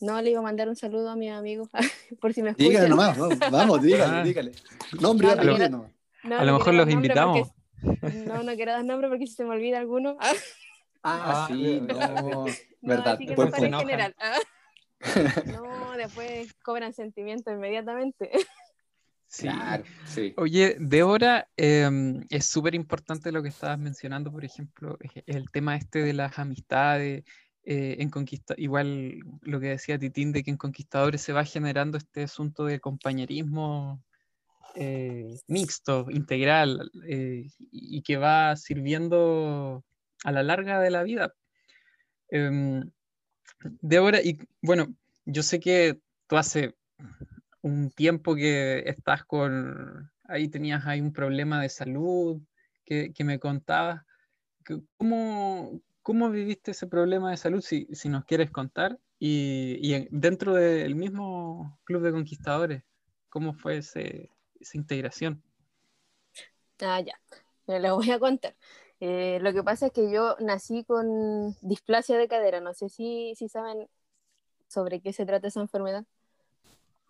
No, 0.00 0.20
le 0.20 0.30
iba 0.30 0.40
a 0.40 0.42
mandar 0.42 0.68
un 0.68 0.76
saludo 0.76 1.10
a 1.10 1.16
mi 1.16 1.30
amigo, 1.30 1.68
por 2.20 2.32
si 2.32 2.42
me 2.42 2.50
escuchan. 2.50 2.70
Dígale 2.70 2.88
nomás, 2.88 3.18
vamos, 3.50 3.82
dígale, 3.82 4.16
ah. 4.18 4.22
dígale. 4.22 4.52
Nombre, 5.00 5.28
no, 6.24 6.38
a 6.38 6.44
lo 6.44 6.58
mejor 6.58 6.74
los 6.74 6.88
invitamos. 6.90 7.48
no, 8.26 8.42
no 8.42 8.54
quiero 8.54 8.72
dar 8.72 8.84
nombre 8.84 9.08
porque 9.08 9.26
si 9.26 9.34
se 9.34 9.44
me 9.44 9.50
olvida 9.50 9.78
alguno. 9.78 10.16
Ah, 11.08 11.46
ah, 11.46 11.48
sí, 11.48 11.80
no, 11.82 12.46
verdad. 12.82 13.16
Pues, 13.36 13.54
general. 13.54 14.12
Ah. 14.18 14.38
no, 15.52 15.96
después 15.96 16.52
cobran 16.64 16.92
sentimiento 16.94 17.52
inmediatamente. 17.52 18.28
Sí. 19.28 19.48
sí. 20.06 20.34
Oye, 20.36 20.76
Débora, 20.80 21.48
em, 21.56 22.24
es 22.28 22.46
súper 22.46 22.74
importante 22.74 23.30
lo 23.30 23.40
que 23.40 23.50
estabas 23.50 23.78
mencionando, 23.78 24.32
por 24.32 24.44
ejemplo, 24.44 24.98
el 25.26 25.48
tema 25.52 25.76
este 25.76 26.02
de 26.02 26.12
las 26.12 26.40
amistades, 26.40 27.22
eh, 27.68 27.96
en 27.98 28.10
Conquista, 28.10 28.54
igual 28.56 29.18
lo 29.42 29.58
que 29.58 29.70
decía 29.70 29.98
Titín, 29.98 30.30
de 30.30 30.44
que 30.44 30.52
en 30.52 30.56
Conquistadores 30.56 31.20
se 31.20 31.32
va 31.32 31.44
generando 31.44 31.98
este 31.98 32.22
asunto 32.22 32.64
de 32.64 32.78
compañerismo 32.78 34.00
eh, 34.76 35.36
mixto, 35.48 36.06
integral, 36.10 36.90
eh, 37.08 37.48
y 37.58 38.02
que 38.02 38.18
va 38.18 38.54
sirviendo 38.54 39.84
a 40.22 40.30
la 40.30 40.44
larga 40.44 40.80
de 40.80 40.90
la 40.90 41.02
vida. 41.02 41.34
Em, 42.28 42.88
Débora, 43.80 44.22
y 44.22 44.38
bueno, 44.62 44.94
yo 45.24 45.42
sé 45.42 45.58
que 45.58 45.98
tú 46.28 46.36
hace 46.36 46.76
un 47.62 47.90
tiempo 47.90 48.36
que 48.36 48.84
estás 48.86 49.24
con, 49.24 50.08
ahí 50.24 50.46
tenías 50.48 50.86
ahí 50.86 51.00
un 51.00 51.12
problema 51.12 51.60
de 51.60 51.68
salud 51.68 52.40
que, 52.84 53.12
me 53.24 53.40
contabas. 53.40 54.02
¿Cómo, 54.96 55.80
¿Cómo, 56.06 56.30
viviste 56.30 56.70
ese 56.70 56.86
problema 56.86 57.32
de 57.32 57.36
salud, 57.36 57.60
si, 57.60 57.88
si 57.92 58.08
nos 58.08 58.24
quieres 58.26 58.52
contar? 58.52 58.96
Y, 59.18 59.76
y, 59.82 60.06
dentro 60.12 60.54
del 60.54 60.94
mismo 60.94 61.80
Club 61.82 62.00
de 62.00 62.12
Conquistadores, 62.12 62.84
¿cómo 63.28 63.54
fue 63.54 63.78
ese, 63.78 64.30
esa 64.60 64.76
integración? 64.78 65.42
Ah, 66.80 67.00
ya, 67.00 67.20
me 67.66 67.80
lo 67.80 67.96
voy 67.96 68.12
a 68.12 68.20
contar. 68.20 68.54
Eh, 69.00 69.40
lo 69.42 69.52
que 69.52 69.64
pasa 69.64 69.86
es 69.86 69.92
que 69.92 70.08
yo 70.12 70.36
nací 70.38 70.84
con 70.84 71.56
displasia 71.60 72.16
de 72.16 72.28
cadera, 72.28 72.60
no 72.60 72.72
sé 72.72 72.88
si, 72.88 73.34
si 73.34 73.48
saben 73.48 73.88
sobre 74.68 75.00
qué 75.00 75.12
se 75.12 75.26
trata 75.26 75.48
esa 75.48 75.60
enfermedad. 75.60 76.04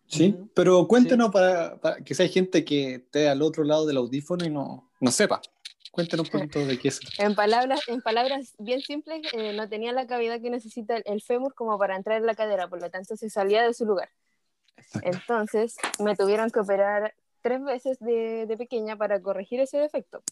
Sí, 0.07 0.35
pero 0.55 0.89
cuéntenos 0.89 1.31
Para, 1.31 1.79
que 2.03 2.15
si 2.15 2.23
hay 2.23 2.31
gente 2.31 2.65
que 2.65 2.95
esté 2.95 3.29
al 3.29 3.43
otro 3.43 3.63
lado 3.63 3.85
del 3.85 3.99
audífono 3.99 4.47
y 4.47 4.51
no, 4.51 4.91
no 5.01 5.11
sepa. 5.11 5.43
Cuéntenos 5.97 6.27
un 6.27 6.41
poquito 6.41 6.67
de 6.67 6.79
qué 6.79 6.89
es. 6.89 7.01
en, 7.19 7.35
palabras, 7.35 7.81
en 7.89 8.03
palabras 8.03 8.55
bien 8.59 8.83
simples, 8.83 9.23
eh, 9.33 9.55
no 9.55 9.67
tenía 9.67 9.93
la 9.93 10.07
cavidad 10.07 10.43
que 10.43 10.51
necesita 10.51 10.99
el, 10.99 11.23
fémur 11.23 11.55
como 11.55 11.79
para 11.79 11.97
entrar 11.97 12.19
en 12.19 12.27
la 12.27 12.35
cadera, 12.35 12.69
por 12.69 12.83
lo 12.83 12.91
tanto 12.91 13.17
se 13.17 13.31
salía 13.31 13.63
de 13.63 13.73
su 13.73 13.87
lugar. 13.87 14.11
Entonces 15.01 15.77
me 15.99 16.15
tuvieron 16.15 16.51
que 16.51 16.61
operar 16.61 17.15
tres 17.41 17.65
veces 17.65 17.99
de, 17.99 18.45
de, 18.45 18.57
pequeña 18.59 18.97
para 18.97 19.23
corregir 19.23 19.59
ese 19.59 19.79
defecto. 19.79 20.23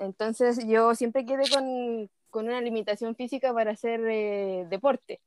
Entonces 0.00 0.58
yo 0.66 0.96
siempre 0.96 1.24
quedé 1.24 1.48
con, 1.48 2.10
con 2.30 2.46
una 2.46 2.60
limitación 2.60 3.14
física 3.14 3.54
para 3.54 3.70
hacer 3.70 4.00
eh, 4.04 4.66
deporte. 4.68 5.20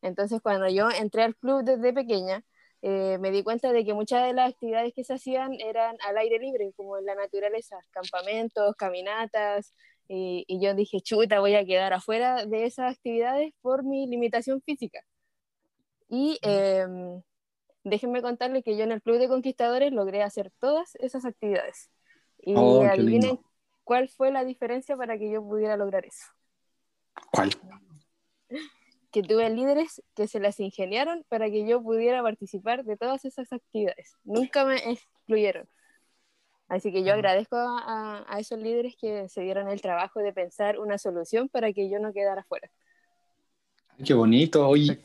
Entonces 0.00 0.40
cuando 0.40 0.66
yo 0.70 0.88
entré 0.90 1.24
al 1.24 1.36
club 1.36 1.62
desde 1.62 1.92
pequeña, 1.92 2.42
eh, 2.82 3.18
me 3.18 3.30
di 3.30 3.42
cuenta 3.42 3.72
de 3.72 3.84
que 3.84 3.94
muchas 3.94 4.26
de 4.26 4.32
las 4.32 4.50
actividades 4.50 4.92
que 4.94 5.04
se 5.04 5.14
hacían 5.14 5.52
eran 5.60 5.96
al 6.06 6.18
aire 6.18 6.38
libre, 6.38 6.72
como 6.76 6.98
en 6.98 7.06
la 7.06 7.14
naturaleza, 7.14 7.76
campamentos, 7.90 8.74
caminatas, 8.76 9.74
y, 10.08 10.44
yo 10.60 10.74
dije, 10.74 11.00
chuta, 11.00 11.40
voy 11.40 11.54
a 11.56 11.64
quedar 11.64 11.92
afuera 11.92 12.46
de 12.46 12.64
esas 12.64 12.92
actividades 12.92 13.52
por 13.60 13.82
mi 13.82 14.06
limitación 14.06 14.62
física. 14.62 15.00
Y 16.08 16.38
eh, 16.42 16.86
déjenme 17.82 18.22
contarles 18.22 18.62
que 18.62 18.76
yo 18.76 18.84
en 18.84 18.92
el 18.92 19.02
Club 19.02 19.18
de 19.18 19.28
Conquistadores 19.28 19.92
logré 19.92 20.22
hacer 20.22 20.52
todas 20.60 20.94
esas 20.96 21.24
actividades. 21.24 21.90
Y 22.38 22.54
oh, 22.56 22.82
adivinen 22.82 23.40
cuál 23.82 24.08
fue 24.08 24.30
la 24.30 24.44
diferencia 24.44 24.96
para 24.96 25.18
que 25.18 25.30
yo 25.30 25.42
pudiera 25.42 25.76
lograr 25.76 26.06
eso. 26.06 26.26
¿Cuál? 27.32 27.50
Que 29.10 29.22
tuve 29.22 29.48
líderes 29.50 30.02
que 30.14 30.28
se 30.28 30.40
las 30.40 30.60
ingeniaron 30.60 31.24
para 31.28 31.50
que 31.50 31.66
yo 31.66 31.82
pudiera 31.82 32.22
participar 32.22 32.84
de 32.84 32.96
todas 32.96 33.24
esas 33.24 33.52
actividades. 33.52 34.12
Nunca 34.24 34.64
me 34.64 34.76
excluyeron. 34.76 35.68
Así 36.68 36.90
que 36.90 37.04
yo 37.04 37.12
agradezco 37.12 37.56
a, 37.56 38.26
esos 38.38 38.58
líderes 38.58 38.96
que 39.00 39.28
se 39.28 39.42
dieron 39.42 39.68
el 39.68 39.80
trabajo 39.80 40.20
de 40.20 40.32
pensar 40.32 40.78
una 40.78 40.98
solución 40.98 41.48
para 41.48 41.72
que 41.72 41.88
yo 41.88 42.00
no 42.00 42.12
quedara 42.12 42.44
fuera. 42.44 42.68
Qué 44.04 44.12
bonito. 44.14 44.68
Oye, 44.68 44.98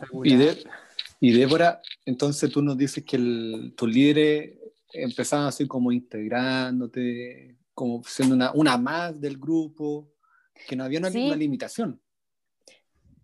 y, 1.20 1.31
Débora, 1.34 1.81
entonces 2.03 2.51
tú 2.51 2.63
nos 2.63 2.75
dices 2.75 3.05
que 3.05 3.17
tus 3.75 3.89
líderes 3.93 4.58
empezaban 4.91 5.48
así 5.48 5.67
como 5.67 5.91
integrándote, 5.91 7.58
como 7.75 8.03
siendo 8.03 8.36
una, 8.36 8.51
una 8.53 8.77
más 8.77 9.22
del 9.22 9.38
grupo, 9.38 10.12
que 10.67 10.75
no 10.75 10.84
había 10.84 11.00
una, 11.00 11.10
una 11.10 11.36
limitación. 11.36 12.01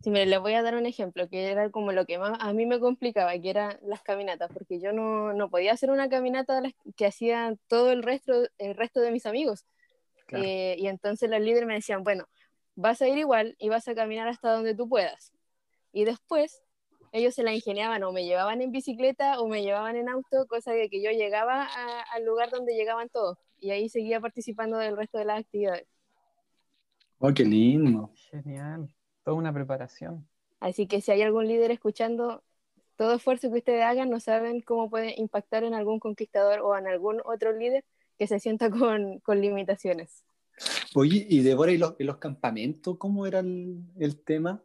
Sí, 0.03 0.11
me 0.11 0.25
les 0.27 0.39
voy 0.39 0.53
a 0.53 0.61
dar 0.61 0.75
un 0.75 0.85
ejemplo, 0.85 1.27
que 1.27 1.49
era 1.51 1.71
como 1.71 1.91
lo 1.91 2.05
que 2.05 2.19
más 2.19 2.37
a 2.39 2.53
mí 2.53 2.65
me 2.67 2.79
complicaba, 2.79 3.37
que 3.39 3.49
eran 3.49 3.79
las 3.81 4.03
caminatas, 4.03 4.51
porque 4.53 4.79
yo 4.79 4.93
no, 4.93 5.33
no 5.33 5.49
podía 5.49 5.73
hacer 5.73 5.89
una 5.89 6.07
caminata 6.07 6.61
que 6.95 7.07
hacían 7.07 7.59
todo 7.67 7.91
el 7.91 8.03
resto, 8.03 8.47
el 8.59 8.75
resto 8.75 8.99
de 8.99 9.11
mis 9.11 9.25
amigos. 9.25 9.65
Eh, 10.29 10.75
y 10.77 10.87
entonces 10.87 11.29
los 11.29 11.39
líderes 11.39 11.67
me 11.67 11.73
decían, 11.73 12.03
bueno, 12.03 12.27
vas 12.75 13.01
a 13.01 13.07
ir 13.07 13.17
igual 13.17 13.55
y 13.59 13.69
vas 13.69 13.87
a 13.87 13.95
caminar 13.95 14.27
hasta 14.27 14.51
donde 14.51 14.75
tú 14.75 14.87
puedas. 14.87 15.33
Y 15.93 16.03
después 16.03 16.61
ellos 17.11 17.33
se 17.33 17.43
la 17.43 17.53
ingeniaban 17.53 18.03
o 18.03 18.11
me 18.11 18.25
llevaban 18.25 18.61
en 18.61 18.71
bicicleta 18.71 19.39
o 19.39 19.47
me 19.47 19.63
llevaban 19.63 19.95
en 19.95 20.09
auto, 20.09 20.45
cosa 20.47 20.73
de 20.73 20.89
que 20.89 21.01
yo 21.01 21.09
llegaba 21.09 21.67
al 22.11 22.23
lugar 22.23 22.51
donde 22.51 22.75
llegaban 22.75 23.09
todos 23.09 23.39
y 23.59 23.71
ahí 23.71 23.89
seguía 23.89 24.19
participando 24.19 24.77
del 24.77 24.95
resto 24.95 25.17
de 25.17 25.25
las 25.25 25.39
actividades. 25.39 25.87
¡Oh, 27.17 27.33
qué 27.33 27.43
lindo! 27.43 28.11
Genial 28.29 28.93
toda 29.27 29.35
una 29.35 29.51
preparación. 29.51 30.25
Así 30.61 30.87
que 30.87 31.01
si 31.01 31.11
hay 31.11 31.21
algún 31.21 31.49
líder 31.49 31.69
escuchando, 31.71 32.45
todo 32.95 33.15
esfuerzo 33.15 33.51
que 33.51 33.57
ustedes 33.57 33.83
hagan 33.83 34.09
no 34.09 34.21
saben 34.21 34.61
cómo 34.61 34.89
puede 34.89 35.15
impactar 35.19 35.65
en 35.65 35.73
algún 35.73 35.99
conquistador 35.99 36.61
o 36.61 36.77
en 36.77 36.87
algún 36.87 37.21
otro 37.25 37.51
líder 37.51 37.83
que 38.17 38.25
se 38.25 38.39
sienta 38.39 38.69
con, 38.71 39.19
con 39.19 39.41
limitaciones. 39.41 40.23
Oye, 40.95 41.27
y 41.29 41.41
Débora, 41.41 41.73
¿y 41.73 41.77
los, 41.77 41.95
los 41.99 42.19
campamentos 42.19 42.97
cómo 42.97 43.27
era 43.27 43.39
el, 43.39 43.81
el 43.99 44.23
tema? 44.23 44.63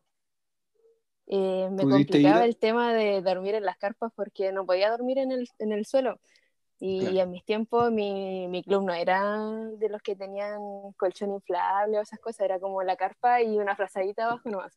Eh, 1.26 1.68
me 1.72 1.82
complicaba 1.82 2.44
el 2.44 2.56
tema 2.56 2.94
de 2.94 3.20
dormir 3.20 3.56
en 3.56 3.64
las 3.64 3.78
carpas 3.78 4.12
porque 4.14 4.52
no 4.52 4.64
podía 4.64 4.92
dormir 4.92 5.18
en 5.18 5.32
el, 5.32 5.48
en 5.58 5.72
el 5.72 5.86
suelo. 5.86 6.20
Y, 6.84 7.20
en 7.20 7.30
mis 7.30 7.44
tiempos 7.44 7.92
mi, 7.92 8.48
mi, 8.48 8.64
club 8.64 8.82
no 8.84 8.92
era 8.92 9.46
de 9.78 9.88
los 9.88 10.02
que 10.02 10.16
tenían 10.16 10.58
colchón 10.96 11.32
inflable 11.32 11.96
o 11.96 12.02
esas 12.02 12.18
cosas, 12.18 12.40
era 12.40 12.58
como 12.58 12.82
la 12.82 12.96
carpa 12.96 13.40
y 13.40 13.56
una 13.56 13.76
frazadita 13.76 14.24
abajo 14.24 14.50
nomás. 14.50 14.76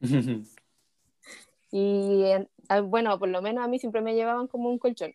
y 1.70 2.32
ah, 2.70 2.80
bueno, 2.80 3.18
por 3.18 3.28
lo 3.28 3.42
menos 3.42 3.62
a 3.62 3.68
mí 3.68 3.78
siempre 3.78 4.00
me 4.00 4.14
llevaban 4.14 4.46
como 4.46 4.70
un 4.70 4.78
colchón. 4.78 5.12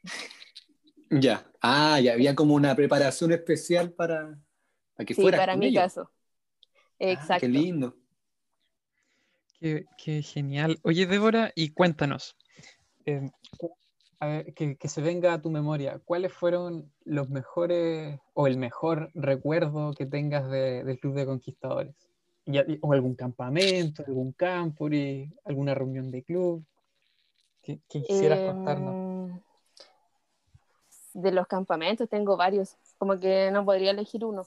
Ya, 1.09 1.47
ah, 1.61 1.99
ya 1.99 2.13
había 2.13 2.35
como 2.35 2.53
una 2.53 2.75
preparación 2.75 3.31
especial 3.31 3.91
para, 3.91 4.39
para 4.93 5.05
que 5.07 5.15
sí, 5.15 5.31
para 5.31 5.55
mi 5.55 5.73
caso. 5.73 6.11
Exacto. 6.99 7.33
Ah, 7.33 7.39
qué 7.39 7.47
lindo. 7.47 7.97
Qué, 9.59 9.85
qué, 9.97 10.21
genial. 10.21 10.77
Oye, 10.83 11.07
Débora, 11.07 11.51
y 11.55 11.69
cuéntanos, 11.69 12.37
eh, 13.07 13.31
que, 14.55 14.87
se 14.87 15.01
venga 15.01 15.33
a 15.33 15.41
tu 15.41 15.49
memoria, 15.49 15.99
¿cuáles 16.05 16.33
fueron 16.33 16.91
los 17.03 17.29
mejores 17.29 18.19
o 18.33 18.47
el 18.47 18.57
mejor 18.57 19.11
recuerdo 19.13 19.93
que 19.93 20.05
tengas 20.05 20.49
del 20.49 20.99
Club 20.99 21.15
de 21.15 21.25
Conquistadores? 21.25 21.95
o 22.81 22.93
algún 22.93 23.15
campamento, 23.15 24.03
algún 24.05 24.33
campuri, 24.33 25.31
alguna 25.45 25.73
reunión 25.73 26.11
de 26.11 26.23
club 26.23 26.65
que, 27.61 27.79
quisieras 27.87 28.51
contarnos. 28.51 28.93
Em, 28.93 29.39
de 31.13 31.31
los 31.31 31.47
campamentos 31.47 32.09
tengo 32.09 32.35
varios, 32.35 32.75
como 32.97 33.19
que 33.19 33.49
no 33.51 33.63
podría 33.63 33.91
elegir 33.91 34.25
uno. 34.25 34.43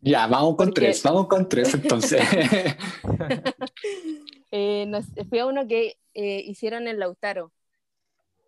Ya, 0.00 0.26
vamos 0.26 0.56
con 0.56 0.72
tres, 0.72 1.02
vamos 1.02 1.26
con 1.26 1.48
tres 1.48 1.74
entonces. 1.74 2.22
eh, 4.52 5.02
fui 5.28 5.38
a 5.38 5.46
uno 5.46 5.66
que 5.66 5.96
eh, 6.14 6.42
hicieron 6.46 6.86
en 6.86 7.00
Lautaro, 7.00 7.50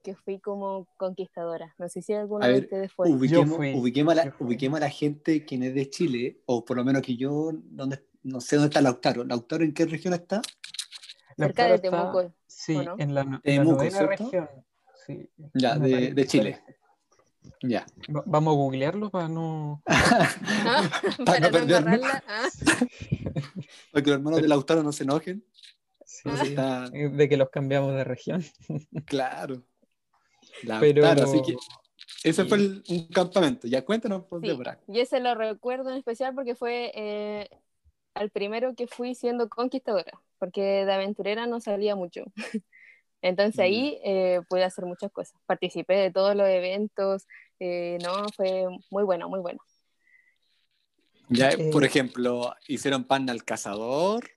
que 0.09 0.15
fui 0.15 0.39
como 0.39 0.87
conquistadora. 0.97 1.75
No 1.77 1.87
sé 1.91 2.01
si 2.01 2.15
alguno 2.15 2.47
de 2.47 2.61
ustedes 2.61 2.91
fue. 2.91 3.11
Ubiquemos, 3.11 3.59
ubiquemos, 3.59 4.13
a 4.13 4.25
la, 4.25 4.35
ubiquemos, 4.39 4.79
a 4.79 4.81
la, 4.81 4.89
gente 4.89 5.45
quien 5.45 5.63
es 5.63 5.75
de 5.75 5.91
Chile, 5.91 6.41
o 6.47 6.65
por 6.65 6.79
lo 6.79 6.85
menos 6.85 7.03
que 7.03 7.15
yo, 7.15 7.51
donde, 7.53 8.03
no 8.23 8.41
sé 8.41 8.57
dónde 8.57 8.69
está 8.69 8.81
Lautaro. 8.81 9.23
¿Lautaro 9.25 9.65
en 9.65 9.75
qué 9.75 9.85
región 9.85 10.15
está? 10.15 10.41
Cerca 11.37 11.67
de 11.67 11.79
Temuco. 11.79 12.33
Sí, 12.47 12.79
en 12.97 13.15
la, 13.15 13.39
Temuco, 13.45 13.83
región. 13.83 14.49
Sí, 15.07 15.29
ya, 15.53 15.79
de, 15.79 16.15
de 16.15 16.27
Chile. 16.27 16.63
Ya. 17.63 17.85
Vamos 18.09 18.53
a 18.53 18.57
googlearlo 18.57 19.11
para 19.11 19.29
no. 19.29 19.83
Ah, 19.91 20.91
para, 21.25 21.41
no 21.41 21.51
perderlo. 21.51 22.07
Ah. 22.27 22.49
para 23.93 24.05
que 24.05 24.11
los 24.11 24.19
hermanos 24.19 24.43
de 24.43 24.49
Lautaro 24.49 24.83
no 24.83 24.93
se 24.93 25.05
enojen. 25.05 25.45
Sí, 26.05 26.29
está... 26.43 26.89
De 26.89 27.29
que 27.29 27.37
los 27.37 27.51
cambiamos 27.51 27.93
de 27.95 28.05
región. 28.05 28.43
claro. 29.05 29.63
Pero... 30.81 31.07
así 31.07 31.43
que 31.43 31.57
ese 32.25 32.45
fue 32.45 32.59
un 32.59 33.09
campamento. 33.09 33.67
Ya 33.69 33.85
cuéntanos, 33.85 34.25
pues, 34.29 34.43
sí. 34.43 34.59
Y 34.89 35.01
ese 35.01 35.21
lo 35.21 35.35
recuerdo 35.35 35.91
en 35.91 35.97
especial 35.97 36.35
porque 36.35 36.55
fue 36.55 36.93
eh, 36.95 37.49
al 38.15 38.31
primero 38.31 38.75
que 38.75 38.87
fui 38.87 39.15
siendo 39.15 39.49
conquistadora, 39.49 40.13
porque 40.39 40.85
de 40.85 40.93
aventurera 40.93 41.47
no 41.47 41.61
salía 41.61 41.95
mucho. 41.95 42.25
Entonces 43.23 43.59
ahí 43.61 43.99
eh, 44.05 44.41
pude 44.49 44.65
hacer 44.65 44.85
muchas 44.85 45.11
cosas. 45.11 45.41
Participé 45.47 45.95
de 45.95 46.11
todos 46.13 46.37
los 46.37 46.49
eventos, 46.49 47.27
eh, 47.61 47.99
no, 48.03 48.27
fue 48.37 48.67
muy 48.91 49.05
bueno, 49.05 49.29
muy 49.29 49.41
bueno. 49.41 49.61
Ya, 51.29 51.51
por 51.73 51.85
ejemplo, 51.85 52.55
hicieron 52.67 53.05
pan 53.05 53.29
al 53.29 53.45
cazador, 53.45 54.31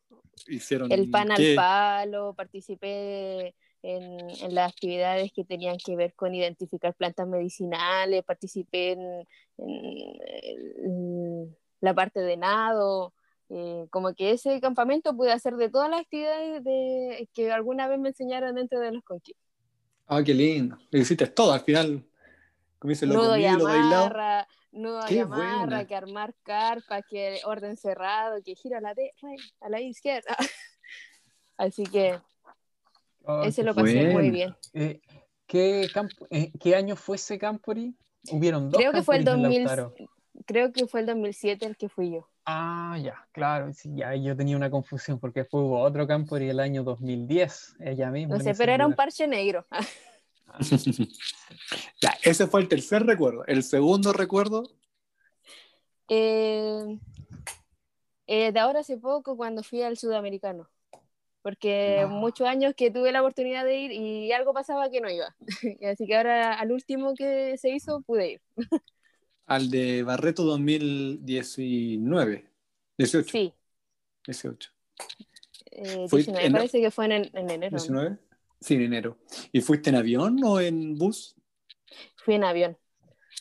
hicieron 0.47 0.91
el 0.91 1.09
pan 1.09 1.31
al 1.31 1.55
palo, 1.55 2.33
participé 2.33 3.55
en, 3.83 4.29
en, 4.29 4.55
las 4.55 4.71
actividades 4.71 5.31
que 5.33 5.43
tenían 5.43 5.77
que 5.77 5.95
ver 5.95 6.13
con 6.13 6.35
identificar 6.35 6.93
plantas 6.93 7.27
medicinales, 7.27 8.23
participé 8.23 8.91
en, 8.91 9.27
en 9.57 11.55
la 11.81 11.93
parte 11.93 12.19
de 12.19 12.37
nado, 12.37 13.13
eh, 13.53 13.87
como 13.89 14.13
que 14.13 14.31
ese 14.31 14.61
campamento 14.61 15.13
pude 15.13 15.33
hacer 15.33 15.57
de 15.57 15.69
todas 15.69 15.89
las 15.89 15.99
actividades 15.99 16.63
de, 16.63 17.27
que 17.33 17.51
alguna 17.51 17.87
vez 17.89 17.99
me 17.99 18.09
enseñaron 18.09 18.55
dentro 18.55 18.79
de 18.79 18.93
los 18.93 19.03
conquistos. 19.03 19.45
Ah, 20.07 20.23
qué 20.23 20.33
lindo. 20.33 20.77
Lo 20.89 20.99
hiciste 20.99 21.27
todo 21.27 21.51
al 21.51 21.59
final. 21.59 22.05
Como 22.79 22.89
dice, 22.89 23.05
nudo 23.05 23.35
y 23.35 23.45
amarra, 23.45 24.47
nudo 24.71 25.01
y 25.09 25.17
amarra, 25.19 25.85
que 25.85 25.95
armar 25.95 26.33
carpa, 26.43 27.01
que 27.01 27.41
orden 27.43 27.75
cerrado, 27.75 28.41
que 28.41 28.55
gira 28.55 28.77
a 28.77 28.81
la, 28.81 28.93
de, 28.93 29.11
a 29.59 29.69
la 29.69 29.81
izquierda. 29.81 30.35
Así 31.57 31.83
que 31.83 32.19
oh, 33.25 33.43
ese 33.43 33.63
lo 33.63 33.73
pasé 33.75 34.09
muy 34.11 34.29
bien. 34.29 34.55
Eh, 34.73 35.01
¿qué, 35.47 35.89
campo, 35.93 36.27
eh, 36.29 36.51
¿Qué 36.59 36.75
año 36.75 36.95
fue 36.95 37.15
ese 37.17 37.37
Campori? 37.37 37.95
Hubieron 38.31 38.69
dos. 38.69 38.79
Creo 38.79 38.91
que 38.91 39.03
fue 39.03 39.17
el 39.17 39.25
2000, 39.25 39.67
creo 40.45 40.71
que 40.71 40.87
fue 40.87 41.01
el 41.01 41.05
2007 41.07 41.65
el 41.65 41.77
que 41.77 41.89
fui 41.89 42.11
yo. 42.11 42.27
Ah, 42.45 42.97
ya, 43.01 43.27
claro, 43.31 43.71
sí, 43.73 43.91
ya 43.95 44.15
yo 44.15 44.35
tenía 44.35 44.57
una 44.57 44.71
confusión 44.71 45.19
porque 45.19 45.45
fue 45.45 45.61
hubo 45.61 45.79
otro 45.79 46.07
Campori 46.07 46.49
el 46.49 46.59
año 46.59 46.83
2010, 46.83 47.75
ella 47.79 48.09
misma. 48.09 48.37
No 48.37 48.43
sé, 48.43 48.53
pero 48.55 48.71
era 48.71 48.87
un 48.87 48.93
parche 48.93 49.27
negro. 49.27 49.65
ya, 52.01 52.17
ese 52.23 52.47
fue 52.47 52.61
el 52.61 52.67
tercer 52.67 53.05
recuerdo. 53.05 53.45
¿El 53.45 53.63
segundo 53.63 54.11
recuerdo? 54.11 54.63
Eh, 56.07 56.99
eh, 58.27 58.51
de 58.51 58.59
ahora 58.59 58.79
hace 58.79 58.97
poco, 58.97 59.37
cuando 59.37 59.63
fui 59.63 59.81
al 59.81 59.97
sudamericano. 59.97 60.67
Porque 61.41 62.05
muchos 62.07 62.47
años 62.47 62.73
que 62.75 62.91
tuve 62.91 63.11
la 63.11 63.21
oportunidad 63.21 63.65
de 63.65 63.79
ir 63.79 63.91
y 63.91 64.31
algo 64.31 64.53
pasaba 64.53 64.89
que 64.89 65.01
no 65.01 65.09
iba. 65.09 65.35
Así 65.91 66.05
que 66.05 66.15
ahora 66.15 66.53
al 66.53 66.71
último 66.71 67.15
que 67.15 67.57
se 67.57 67.69
hizo 67.69 68.01
pude 68.01 68.33
ir. 68.33 68.41
al 69.47 69.71
de 69.71 70.03
Barreto 70.03 70.43
2019. 70.43 72.45
18. 72.97 73.31
Sí. 73.31 73.53
18. 74.27 74.69
Eh, 75.71 76.07
19, 76.11 76.51
parece 76.51 76.81
que 76.81 76.91
fue 76.91 77.05
en, 77.05 77.29
en 77.33 77.49
enero. 77.49 77.77
¿19? 77.77 78.19
Sí, 78.59 78.75
en 78.75 78.81
enero. 78.81 79.17
¿Y 79.51 79.61
fuiste 79.61 79.89
en 79.89 79.95
avión 79.95 80.37
o 80.43 80.59
en 80.59 80.95
bus? 80.95 81.35
Fui 82.17 82.35
en 82.35 82.43
avión. 82.43 82.77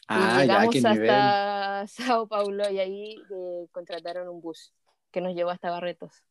Ah, 0.08 0.38
y 0.38 0.46
llegamos 0.46 0.74
ya, 0.74 0.90
hasta 0.90 1.86
Sao 1.86 2.26
Paulo 2.26 2.68
y 2.70 2.78
ahí 2.78 3.16
eh, 3.30 3.66
contrataron 3.70 4.28
un 4.28 4.40
bus 4.40 4.72
que 5.10 5.20
nos 5.20 5.34
llevó 5.34 5.50
hasta 5.50 5.70
Barretos. 5.70 6.24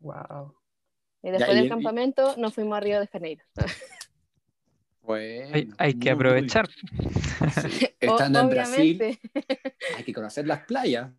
Wow. 0.00 0.59
Y 1.22 1.30
después 1.30 1.54
del 1.54 1.68
campamento 1.68 2.34
nos 2.36 2.54
fuimos 2.54 2.76
a 2.76 2.80
Río 2.80 3.00
de 3.00 3.06
Janeiro. 3.06 3.44
Bueno, 5.02 5.74
hay, 5.78 5.94
que 5.94 6.10
aprovechar. 6.10 6.68
Sí, 6.68 7.88
estando 8.00 8.40
en 8.40 8.48
Brasil, 8.50 9.18
hay 9.96 10.04
que 10.04 10.12
conocer 10.12 10.46
las 10.46 10.64
playas. 10.66 11.10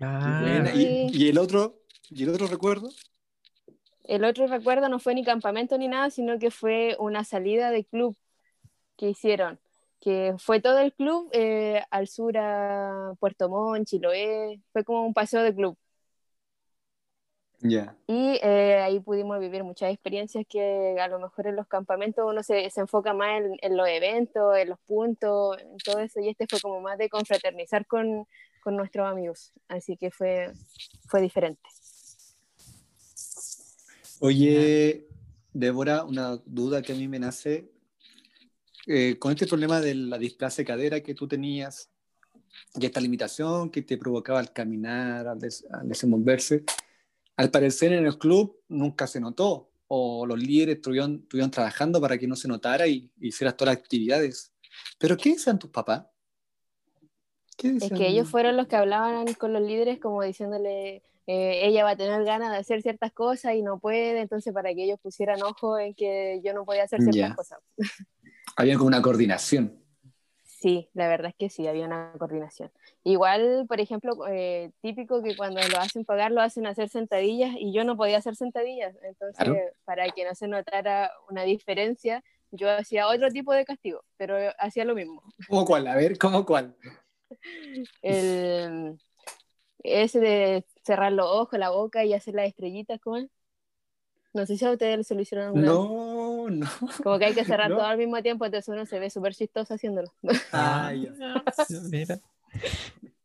Ah, 0.00 0.64
¿Y, 0.74 1.08
y, 1.12 1.28
el 1.28 1.38
otro, 1.38 1.82
¿Y 2.10 2.24
el 2.24 2.30
otro 2.30 2.46
recuerdo? 2.46 2.90
El 4.04 4.24
otro 4.24 4.46
recuerdo 4.48 4.88
no 4.88 4.98
fue 4.98 5.14
ni 5.14 5.24
campamento 5.24 5.78
ni 5.78 5.88
nada, 5.88 6.10
sino 6.10 6.38
que 6.38 6.50
fue 6.50 6.96
una 6.98 7.24
salida 7.24 7.70
de 7.70 7.84
club 7.84 8.16
que 8.96 9.08
hicieron 9.08 9.58
que 10.00 10.34
fue 10.38 10.60
todo 10.60 10.78
el 10.78 10.92
club 10.94 11.28
eh, 11.32 11.82
al 11.90 12.08
sur 12.08 12.36
a 12.38 13.12
Puerto 13.20 13.48
Montt, 13.48 13.86
Chiloé, 13.86 14.60
fue 14.72 14.82
como 14.82 15.06
un 15.06 15.14
paseo 15.14 15.42
de 15.42 15.54
club. 15.54 15.76
Ya. 17.62 17.94
Y 18.06 18.38
eh, 18.42 18.80
ahí 18.82 19.00
pudimos 19.00 19.38
vivir 19.38 19.64
muchas 19.64 19.92
experiencias 19.92 20.46
que 20.48 20.96
a 20.98 21.08
lo 21.08 21.18
mejor 21.18 21.46
en 21.46 21.56
los 21.56 21.66
campamentos 21.66 22.24
uno 22.26 22.42
se, 22.42 22.70
se 22.70 22.80
enfoca 22.80 23.12
más 23.12 23.42
en, 23.42 23.56
en, 23.60 23.76
los 23.76 23.86
eventos, 23.86 24.56
en 24.56 24.70
los 24.70 24.78
puntos, 24.80 25.58
en 25.60 25.76
todo 25.84 25.98
eso, 25.98 26.20
y 26.20 26.30
este 26.30 26.46
fue 26.48 26.58
como 26.60 26.80
más 26.80 26.96
de 26.96 27.10
confraternizar 27.10 27.86
con, 27.86 28.26
con 28.62 28.76
nuestros 28.76 29.06
amigos, 29.06 29.52
así 29.68 29.96
que 29.96 30.10
fue, 30.10 30.52
fue 31.06 31.20
diferente. 31.20 31.60
Oye, 34.20 35.06
Débora, 35.52 36.04
una 36.04 36.36
duda 36.44 36.82
que 36.82 36.92
a 36.92 36.96
mí 36.96 37.08
me 37.08 37.18
nace, 37.18 37.70
eh, 38.86 39.18
con 39.18 39.32
este 39.32 39.46
problema 39.46 39.80
de 39.80 39.94
la 39.94 40.18
displasia 40.18 40.64
cadera 40.64 41.00
que 41.00 41.14
tú 41.14 41.28
tenías 41.28 41.90
y 42.74 42.86
esta 42.86 43.00
limitación 43.00 43.70
que 43.70 43.82
te 43.82 43.98
provocaba 43.98 44.40
al 44.40 44.52
caminar, 44.52 45.26
al, 45.26 45.38
des 45.38 45.66
al 45.70 45.88
desenvolverse, 45.88 46.64
al 47.40 47.50
parecer 47.50 47.94
en 47.94 48.04
el 48.04 48.18
club 48.18 48.60
nunca 48.68 49.06
se 49.06 49.18
notó, 49.18 49.70
o 49.88 50.26
los 50.26 50.38
líderes 50.38 50.76
estuvieron, 50.76 51.20
estuvieron 51.22 51.50
trabajando 51.50 51.98
para 51.98 52.18
que 52.18 52.26
no 52.26 52.36
se 52.36 52.46
notara 52.46 52.86
y, 52.86 53.10
y 53.18 53.28
hicieras 53.28 53.56
todas 53.56 53.74
las 53.74 53.82
actividades. 53.82 54.52
¿Pero 54.98 55.16
qué 55.16 55.30
decían 55.30 55.58
tus 55.58 55.70
papás? 55.70 56.04
¿Qué 57.56 57.78
es 57.80 57.90
que 57.90 58.08
ellos 58.08 58.28
fueron 58.28 58.58
los 58.58 58.68
que 58.68 58.76
hablaban 58.76 59.32
con 59.32 59.54
los 59.54 59.62
líderes 59.62 59.98
como 60.00 60.22
diciéndole, 60.22 61.02
eh, 61.26 61.66
ella 61.66 61.82
va 61.82 61.92
a 61.92 61.96
tener 61.96 62.22
ganas 62.24 62.50
de 62.50 62.58
hacer 62.58 62.82
ciertas 62.82 63.10
cosas 63.10 63.54
y 63.54 63.62
no 63.62 63.78
puede, 63.78 64.20
entonces 64.20 64.52
para 64.52 64.74
que 64.74 64.84
ellos 64.84 65.00
pusieran 65.00 65.42
ojo 65.42 65.78
en 65.78 65.94
que 65.94 66.42
yo 66.44 66.52
no 66.52 66.66
podía 66.66 66.82
hacer 66.82 67.00
ciertas 67.00 67.34
cosas. 67.34 67.58
Había 68.56 68.74
como 68.74 68.88
una 68.88 69.00
coordinación. 69.00 69.79
Sí, 70.60 70.90
la 70.92 71.08
verdad 71.08 71.30
es 71.30 71.36
que 71.36 71.48
sí, 71.48 71.66
había 71.66 71.86
una 71.86 72.12
coordinación. 72.18 72.70
Igual, 73.02 73.64
por 73.66 73.80
ejemplo, 73.80 74.12
eh, 74.28 74.72
típico 74.82 75.22
que 75.22 75.34
cuando 75.34 75.58
lo 75.66 75.78
hacen 75.78 76.04
pagar, 76.04 76.32
lo 76.32 76.42
hacen 76.42 76.66
hacer 76.66 76.90
sentadillas 76.90 77.54
y 77.58 77.72
yo 77.72 77.82
no 77.84 77.96
podía 77.96 78.18
hacer 78.18 78.36
sentadillas. 78.36 78.94
Entonces, 79.02 79.36
Claro. 79.42 79.56
para 79.86 80.10
que 80.10 80.26
no 80.26 80.34
se 80.34 80.48
notara 80.48 81.10
una 81.30 81.44
diferencia, 81.44 82.22
yo 82.50 82.70
hacía 82.70 83.08
otro 83.08 83.30
tipo 83.30 83.54
de 83.54 83.64
castigo, 83.64 84.04
pero 84.18 84.36
hacía 84.58 84.84
lo 84.84 84.94
mismo. 84.94 85.22
¿Cómo 85.48 85.64
cuál? 85.64 85.86
A 85.86 85.96
ver, 85.96 86.18
¿cómo 86.18 86.44
cuál? 86.44 86.76
El, 88.02 88.98
ese 89.82 90.20
de 90.20 90.66
cerrar 90.84 91.12
los 91.12 91.26
ojos, 91.26 91.58
la 91.58 91.70
boca 91.70 92.04
y 92.04 92.12
hacer 92.12 92.34
las 92.34 92.48
estrellitas, 92.48 93.00
¿cómo 93.00 93.16
es? 93.16 93.28
No 94.34 94.44
sé 94.44 94.58
si 94.58 94.64
a 94.66 94.72
ustedes 94.72 95.06
se 95.06 95.14
lo 95.14 95.22
hicieron 95.22 95.46
alguna 95.46 95.72
vez. 95.72 95.78
No. 96.50 96.68
Como 97.04 97.18
que 97.18 97.26
hay 97.26 97.34
que 97.34 97.44
cerrar 97.44 97.70
No. 97.70 97.76
todo 97.76 97.86
al 97.86 97.98
mismo 97.98 98.20
tiempo, 98.22 98.44
entonces 98.44 98.68
uno 98.68 98.84
se 98.86 98.98
ve 98.98 99.08
súper 99.10 99.34
chistoso 99.34 99.74
haciéndolo. 99.74 100.12
Ah. 100.52 100.92
Mira. 101.90 102.18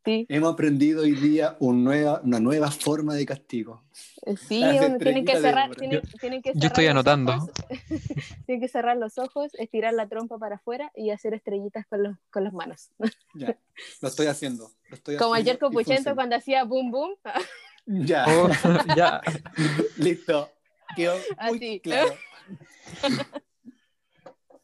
Sí, 0.04 0.24
Hemos 0.28 0.52
aprendido 0.52 1.02
hoy 1.02 1.16
día 1.16 1.56
un 1.58 1.82
nueva, 1.82 2.20
una 2.22 2.38
nueva 2.38 2.70
forma 2.70 3.14
de 3.14 3.26
castigo. 3.26 3.82
sí, 4.36 4.62
tienen 5.00 5.24
que 5.24 5.36
cerrar, 5.40 5.74
tienen, 5.74 6.00
tienen 6.20 6.42
que 6.42 6.50
yo 6.50 6.60
cerrar 6.60 6.66
estoy 6.68 6.84
los 6.84 6.90
anotando. 6.92 7.32
ojos, 7.32 7.50
tienen 8.46 8.60
que 8.60 8.68
cerrar 8.68 8.96
los 8.98 9.18
ojos, 9.18 9.50
estirar 9.54 9.94
la 9.94 10.06
trompa 10.08 10.38
para 10.38 10.56
afuera 10.56 10.92
y 10.94 11.10
hacer 11.10 11.34
estrellitas 11.34 11.86
con, 11.88 12.04
los, 12.04 12.16
con 12.30 12.44
las 12.44 12.52
manos. 12.52 12.90
Ya, 13.34 13.58
lo 14.00 14.06
estoy 14.08 14.28
haciendo. 14.28 14.70
Lo 14.90 14.94
estoy 14.94 15.16
Como 15.16 15.34
haciendo 15.34 15.50
ayer 15.50 15.58
con 15.58 15.72
Puchento 15.72 16.14
cuando 16.14 16.36
hacía 16.36 16.62
boom 16.62 16.92
boom. 16.92 17.10
Ya, 17.86 18.26
Oh, 18.28 18.48
ya. 18.96 19.20
listo. 19.96 20.52
Quedó 20.94 21.16
muy 21.16 21.56
Así. 21.56 21.80
claro. 21.80 22.14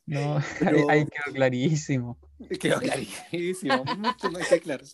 No, 0.07 0.41
Pero- 0.59 0.91
ahí 0.91 1.07
quedó 1.07 1.33
clarísimo. 1.35 2.19
Quedó 2.61 2.81
clarísimo, 2.81 3.85
mucho 3.85 4.31
más 4.31 4.49
que 4.49 4.61
claro. 4.61 4.85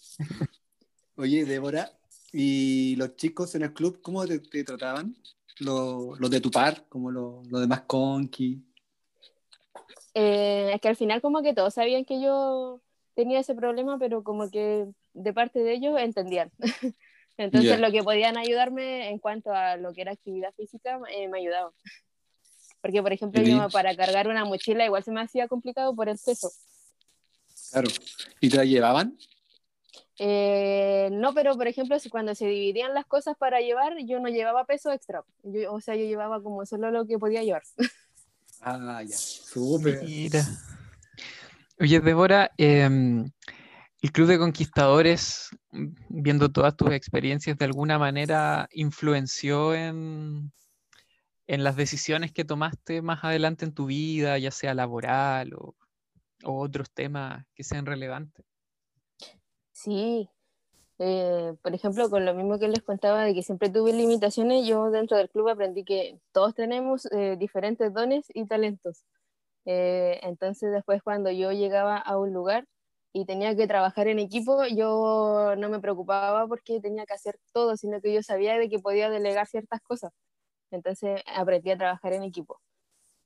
Oye, 1.17 1.45
Débora, 1.45 1.91
¿y 2.33 2.95
los 2.97 3.17
chicos 3.17 3.55
en 3.55 3.63
el 3.63 3.73
club 3.73 4.01
cómo 4.03 4.27
te, 4.27 4.39
te 4.39 4.65
trataban? 4.65 5.17
Los, 5.61 6.21
los 6.21 6.31
de 6.31 6.41
tu 6.41 6.51
par, 6.51 6.87
como 6.89 7.11
los, 7.11 7.47
los 7.49 7.61
demás 7.61 7.83
conqui. 7.87 8.63
Eh, 10.15 10.73
es 10.75 10.81
que 10.81 10.89
al 10.89 10.97
final 10.97 11.21
como 11.21 11.43
que 11.43 11.55
todos 11.55 11.75
sabían 11.75 12.05
que 12.05 12.21
yo 12.21 12.81
tenía 13.15 13.41
ese 13.41 13.55
problema, 13.55 13.99
pero 13.99 14.23
como 14.23 14.51
que 14.51 14.87
de 15.15 15.33
parte 15.33 15.61
de 15.61 15.73
ellos 15.73 15.99
entendían. 15.99 16.53
Entonces 17.37 17.81
lo 17.81 17.91
que 17.91 18.03
podían 18.03 18.37
ayudarme 18.37 19.09
en 19.11 19.19
cuanto 19.19 19.53
a 19.53 19.77
lo 19.77 19.93
que 19.93 20.03
era 20.03 20.13
actividad 20.13 20.53
física, 20.55 21.01
eh, 21.11 21.29
me 21.29 21.39
ayudaban. 21.39 21.73
Porque, 22.81 23.03
por 23.03 23.13
ejemplo, 23.13 23.43
yo 23.43 23.69
para 23.71 23.95
cargar 23.97 24.29
una 24.29 24.45
mochila 24.45 24.85
igual 24.85 25.03
se 25.03 25.11
me 25.11 25.21
hacía 25.21 25.49
complicado 25.49 25.95
por 25.95 26.09
el 26.09 26.19
peso. 26.25 26.51
Claro. 27.71 27.89
¿Y 28.41 28.49
te 28.49 28.57
la 28.57 28.65
llevaban? 28.65 29.19
Eh, 30.19 31.11
no, 31.13 31.33
pero 31.33 31.57
por 31.57 31.69
ejemplo, 31.69 31.99
si 31.99 32.09
cuando 32.09 32.35
se 32.35 32.47
dividían 32.47 32.93
las 32.95 33.07
cosas 33.07 33.37
para 33.37 33.61
llevar, 33.61 33.95
yo 34.05 34.19
no 34.21 34.29
llevaba 34.29 34.65
peso 34.65 34.91
extra. 34.93 35.23
Yo, 35.43 35.73
o 35.73 35.81
sea, 35.81 35.95
yo 35.95 36.05
llevaba 36.05 36.43
como 36.43 36.67
solo 36.67 36.91
lo 36.91 37.07
que 37.07 37.19
podía 37.19 37.43
llevar. 37.43 37.63
Ah, 38.61 39.03
ya. 39.07 39.17
Súper. 39.17 40.03
Mira. 40.03 40.45
Oye, 41.81 42.01
Débora, 42.01 42.51
em, 42.57 43.31
el 44.03 44.13
Club 44.13 44.27
de 44.27 44.39
Conquistadores, 44.39 45.51
viendo 46.09 46.51
todas 46.51 46.77
tus 46.77 46.91
experiencias, 46.91 47.57
de 47.57 47.65
alguna 47.65 48.01
manera 48.01 48.69
influenció 48.73 49.75
en, 49.75 50.51
en 51.49 51.65
las 51.65 51.77
decisiones 51.77 52.31
que 52.31 52.45
tomaste 52.45 53.03
más 53.03 53.25
adelante 53.25 53.65
en 53.65 53.73
tu 53.73 53.87
vida, 53.87 54.39
ya 54.39 54.51
sea 54.51 54.75
laboral 54.75 55.55
o, 55.55 55.75
otros 56.45 56.93
temas 56.93 57.45
que 57.55 57.65
sean 57.65 57.85
relevantes. 57.85 58.47
Sí, 59.73 60.29
Eh, 61.01 61.55
por 61.63 61.75
ejemplo, 61.75 62.11
con 62.11 62.25
lo 62.25 62.35
mismo 62.35 62.59
que 62.59 62.69
les 62.69 62.83
contaba 62.83 63.23
de 63.25 63.33
que 63.35 63.43
siempre 63.45 63.71
tuve 63.71 63.93
limitaciones, 63.93 64.67
yo 64.67 64.91
dentro 64.91 65.17
del 65.17 65.31
club 65.31 65.49
aprendí 65.49 65.85
que 65.85 66.21
todos 66.33 66.55
tenemos 66.57 67.07
eh, 67.13 67.37
diferentes 67.39 67.93
dones 67.95 68.27
y 68.35 68.47
talentos. 68.47 69.05
Eh, 69.67 70.21
entonces 70.23 70.73
después 70.73 71.03
cuando 71.03 71.31
yo 71.31 71.53
llegaba 71.53 71.99
a 71.99 72.19
un 72.19 72.33
lugar 72.33 72.67
y 73.13 73.27
tenía 73.27 73.57
que 73.57 73.69
trabajar 73.69 74.09
en 74.09 74.19
equipo, 74.19 74.67
yo 74.67 75.55
no 75.57 75.69
me 75.71 75.81
preocupaba 75.81 76.47
porque 76.49 76.81
tenía 76.81 77.07
que 77.07 77.15
hacer 77.15 77.39
todo, 77.53 77.77
sino 77.77 78.01
que 78.01 78.13
yo 78.15 78.23
sabía 78.23 78.59
de 78.59 78.69
que 78.69 78.81
podía 78.81 79.11
delegar 79.11 79.47
ciertas 79.47 79.81
cosas. 79.83 80.13
Entonces 80.71 81.23
aprendí 81.27 81.71
a 81.71 81.79
trabajar 81.79 82.13
en 82.13 82.23
equipo, 82.23 82.61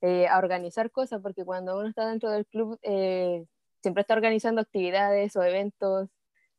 a 0.03 0.39
organizar 0.39 0.91
cosas, 0.91 1.21
porque 1.23 1.45
cuando 1.45 1.79
uno 1.79 1.89
está 1.89 2.07
dentro 2.09 2.31
del 2.31 2.47
club 2.47 2.79
siempre 2.83 4.03
está 4.03 4.15
organizando 4.15 4.61
actividades 4.61 5.37
o 5.37 5.43
eventos 5.43 6.09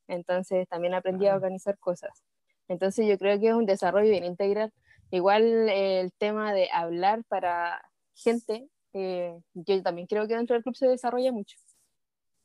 entonces 0.08 0.67
también 0.67 0.93
aprendí 0.93 1.28
a 1.28 1.36
organizar 1.36 1.78
cosas. 1.80 2.24
Entonces 2.67 3.08
yo 3.08 3.17
creo 3.17 3.39
que 3.39 3.50
es 3.50 3.54
un 3.54 3.65
desarrollo 3.65 4.10
bien 4.10 4.26
integral. 4.26 4.72
Igual 5.12 5.69
el 5.69 6.12
tema 6.13 6.54
de 6.54 6.69
hablar 6.72 7.24
para 7.26 7.82
gente, 8.15 8.67
eh, 8.93 9.38
yo 9.54 9.84
también 9.84 10.08
creo 10.08 10.28
que 10.28 10.36
dentro 10.36 10.56
del 10.56 10.63
club 10.63 10.76
se 10.76 10.88
desarrolla 10.88 11.32
mucho. 11.32 11.58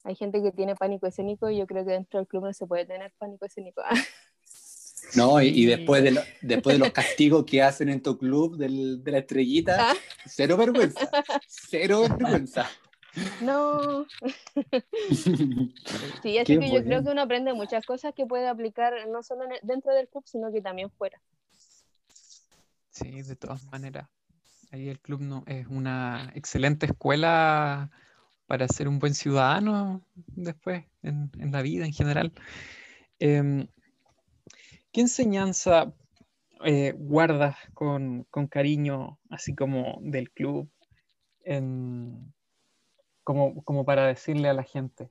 Hay 0.05 0.15
gente 0.15 0.43
que 0.43 0.53
tiene 0.53 0.77
pánico 0.77 1.07
escénico 1.07 1.51
y 1.51 1.59
yo 1.59 1.67
creo 1.67 1.85
que 1.85 1.93
dentro 1.93 2.19
del 2.19 2.29
club 2.29 2.45
no 2.45 2.53
se 2.53 2.67
puede 2.67 2.87
tener 2.87 3.13
pánico 3.19 3.47
escénico. 3.47 3.83
No, 5.15 5.41
y, 5.41 5.65
después, 5.67 6.03
de 6.03 6.23
después 6.43 6.79
de 6.79 6.85
los 6.85 6.93
castigos 6.93 7.45
que 7.45 7.63
hacen 7.63 7.89
en 7.89 8.03
tu 8.03 8.19
club 8.19 8.57
del, 8.57 9.03
de 9.03 9.13
la 9.13 9.19
estrellita, 9.19 9.91
ah. 9.91 9.95
cero 10.27 10.57
vergüenza, 10.57 11.09
cero 11.47 12.05
vergüenza. 12.19 12.69
No. 13.41 14.07
sí, 16.23 16.39
así 16.39 16.59
que 16.59 16.71
yo 16.71 16.85
creo 16.85 17.03
que 17.03 17.11
uno 17.11 17.23
aprende 17.23 17.53
muchas 17.55 17.85
cosas 17.85 18.13
que 18.15 18.27
puede 18.27 18.47
aplicar 18.47 18.93
no 19.09 19.23
solo 19.23 19.45
dentro 19.63 19.95
del 19.95 20.09
club, 20.09 20.25
sino 20.27 20.53
que 20.53 20.61
también 20.61 20.91
fuera. 20.91 21.21
Sí, 22.91 23.23
de 23.23 23.37
todas 23.37 23.65
maneras. 23.67 24.09
Ahí 24.71 24.89
el 24.89 25.01
club 25.01 25.21
no, 25.23 25.45
es 25.47 25.67
una 25.69 26.31
excelente 26.35 26.87
escuela 26.87 27.91
para 28.47 28.69
ser 28.69 28.89
un 28.89 28.99
buen 28.99 29.15
ciudadano 29.15 30.03
después 30.15 30.85
en, 31.03 31.31
la 31.51 31.63
vida 31.63 31.87
en 31.87 31.93
general. 31.93 32.33
Em, 33.19 33.69
¿Qué 34.93 35.03
enseñanza 35.03 35.93
eh, 36.65 36.93
guardas 36.97 37.57
con, 37.75 38.25
con, 38.31 38.47
cariño, 38.47 39.19
así 39.31 39.55
como 39.55 39.99
del 40.01 40.31
club, 40.31 40.71
en, 41.45 42.33
como, 43.23 43.85
para 43.85 44.07
decirle 44.07 44.49
a 44.49 44.55
la 44.55 44.63
gente? 44.63 45.11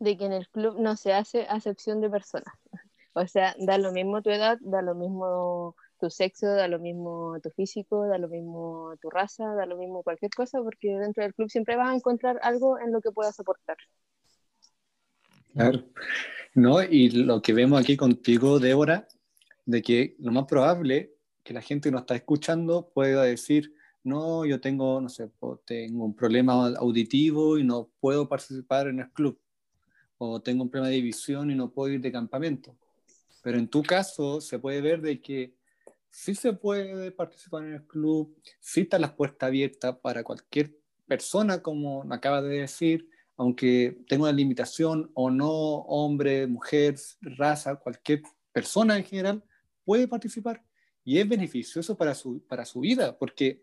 De 0.00 0.16
que 0.16 0.26
en 0.26 0.32
el 0.32 0.48
club 0.48 0.80
no 0.80 0.96
se 0.96 1.12
hace 1.12 1.46
acepción 1.48 2.00
de 2.00 2.10
personas. 2.10 2.52
O 3.12 3.26
sea, 3.28 3.54
da 3.58 3.78
lo 3.78 3.92
mismo 3.92 4.22
tu 4.22 4.30
edad, 4.30 4.58
da 4.60 4.82
lo 4.82 4.96
mismo 4.96 5.76
tu 6.00 6.10
sexo, 6.10 6.48
da 6.48 6.66
lo 6.66 6.80
mismo 6.80 7.38
tu 7.40 7.50
físico, 7.50 8.08
da 8.08 8.18
lo 8.18 8.28
mismo 8.28 8.96
tu 9.00 9.08
raza, 9.08 9.54
da 9.54 9.66
lo 9.66 9.76
mismo 9.76 10.02
cualquier 10.02 10.32
cosa, 10.32 10.60
porque 10.62 10.98
dentro 10.98 11.22
del 11.22 11.32
club 11.32 11.48
siempre 11.48 11.76
vas 11.76 11.90
a 11.90 11.94
encontrar 11.94 12.40
algo 12.42 12.80
en 12.80 12.90
lo 12.90 13.00
que 13.00 13.12
puedas 13.12 13.38
aportar. 13.38 13.76
Claro. 15.52 15.84
No, 16.54 16.80
y 16.82 17.10
lo 17.10 17.42
que 17.42 17.52
vemos 17.52 17.80
aquí 17.80 17.96
contigo, 17.96 18.60
Débora, 18.60 19.08
de 19.66 19.82
que 19.82 20.14
lo 20.20 20.30
más 20.30 20.44
probable 20.44 21.16
que 21.42 21.52
la 21.52 21.60
gente 21.60 21.88
que 21.88 21.92
nos 21.92 22.02
está 22.02 22.14
escuchando 22.14 22.90
pueda 22.94 23.24
decir, 23.24 23.74
no, 24.04 24.46
yo 24.46 24.60
tengo, 24.60 25.00
no 25.00 25.08
sé, 25.08 25.28
tengo 25.64 26.04
un 26.04 26.14
problema 26.14 26.68
auditivo 26.76 27.58
y 27.58 27.64
no 27.64 27.90
puedo 27.98 28.28
participar 28.28 28.86
en 28.86 29.00
el 29.00 29.10
club, 29.10 29.38
o 30.16 30.40
tengo 30.40 30.62
un 30.62 30.70
problema 30.70 30.90
de 30.90 31.00
visión 31.00 31.50
y 31.50 31.56
no 31.56 31.72
puedo 31.72 31.92
ir 31.92 32.00
de 32.00 32.12
campamento. 32.12 32.76
Pero 33.42 33.58
en 33.58 33.66
tu 33.66 33.82
caso 33.82 34.40
se 34.40 34.58
puede 34.60 34.80
ver 34.80 35.00
de 35.00 35.20
que 35.20 35.54
sí 36.08 36.36
se 36.36 36.52
puede 36.52 37.10
participar 37.10 37.64
en 37.64 37.74
el 37.74 37.86
club, 37.86 38.32
sí 38.60 38.82
están 38.82 39.00
las 39.00 39.12
puertas 39.12 39.48
abiertas 39.48 39.96
para 39.96 40.22
cualquier 40.22 40.72
persona, 41.06 41.60
como 41.60 42.04
acaba 42.12 42.40
de 42.40 42.60
decir, 42.60 43.08
aunque 43.36 43.98
tenga 44.08 44.24
una 44.24 44.32
limitación 44.32 45.10
o 45.14 45.30
no, 45.30 45.50
hombre, 45.50 46.46
mujer, 46.46 46.96
raza, 47.20 47.76
cualquier 47.76 48.22
persona 48.52 48.96
en 48.96 49.04
general 49.04 49.44
puede 49.84 50.08
participar 50.08 50.62
y 51.04 51.18
es 51.18 51.28
beneficioso 51.28 51.96
para 51.96 52.14
su, 52.14 52.42
para 52.46 52.64
su 52.64 52.80
vida, 52.80 53.18
porque 53.18 53.62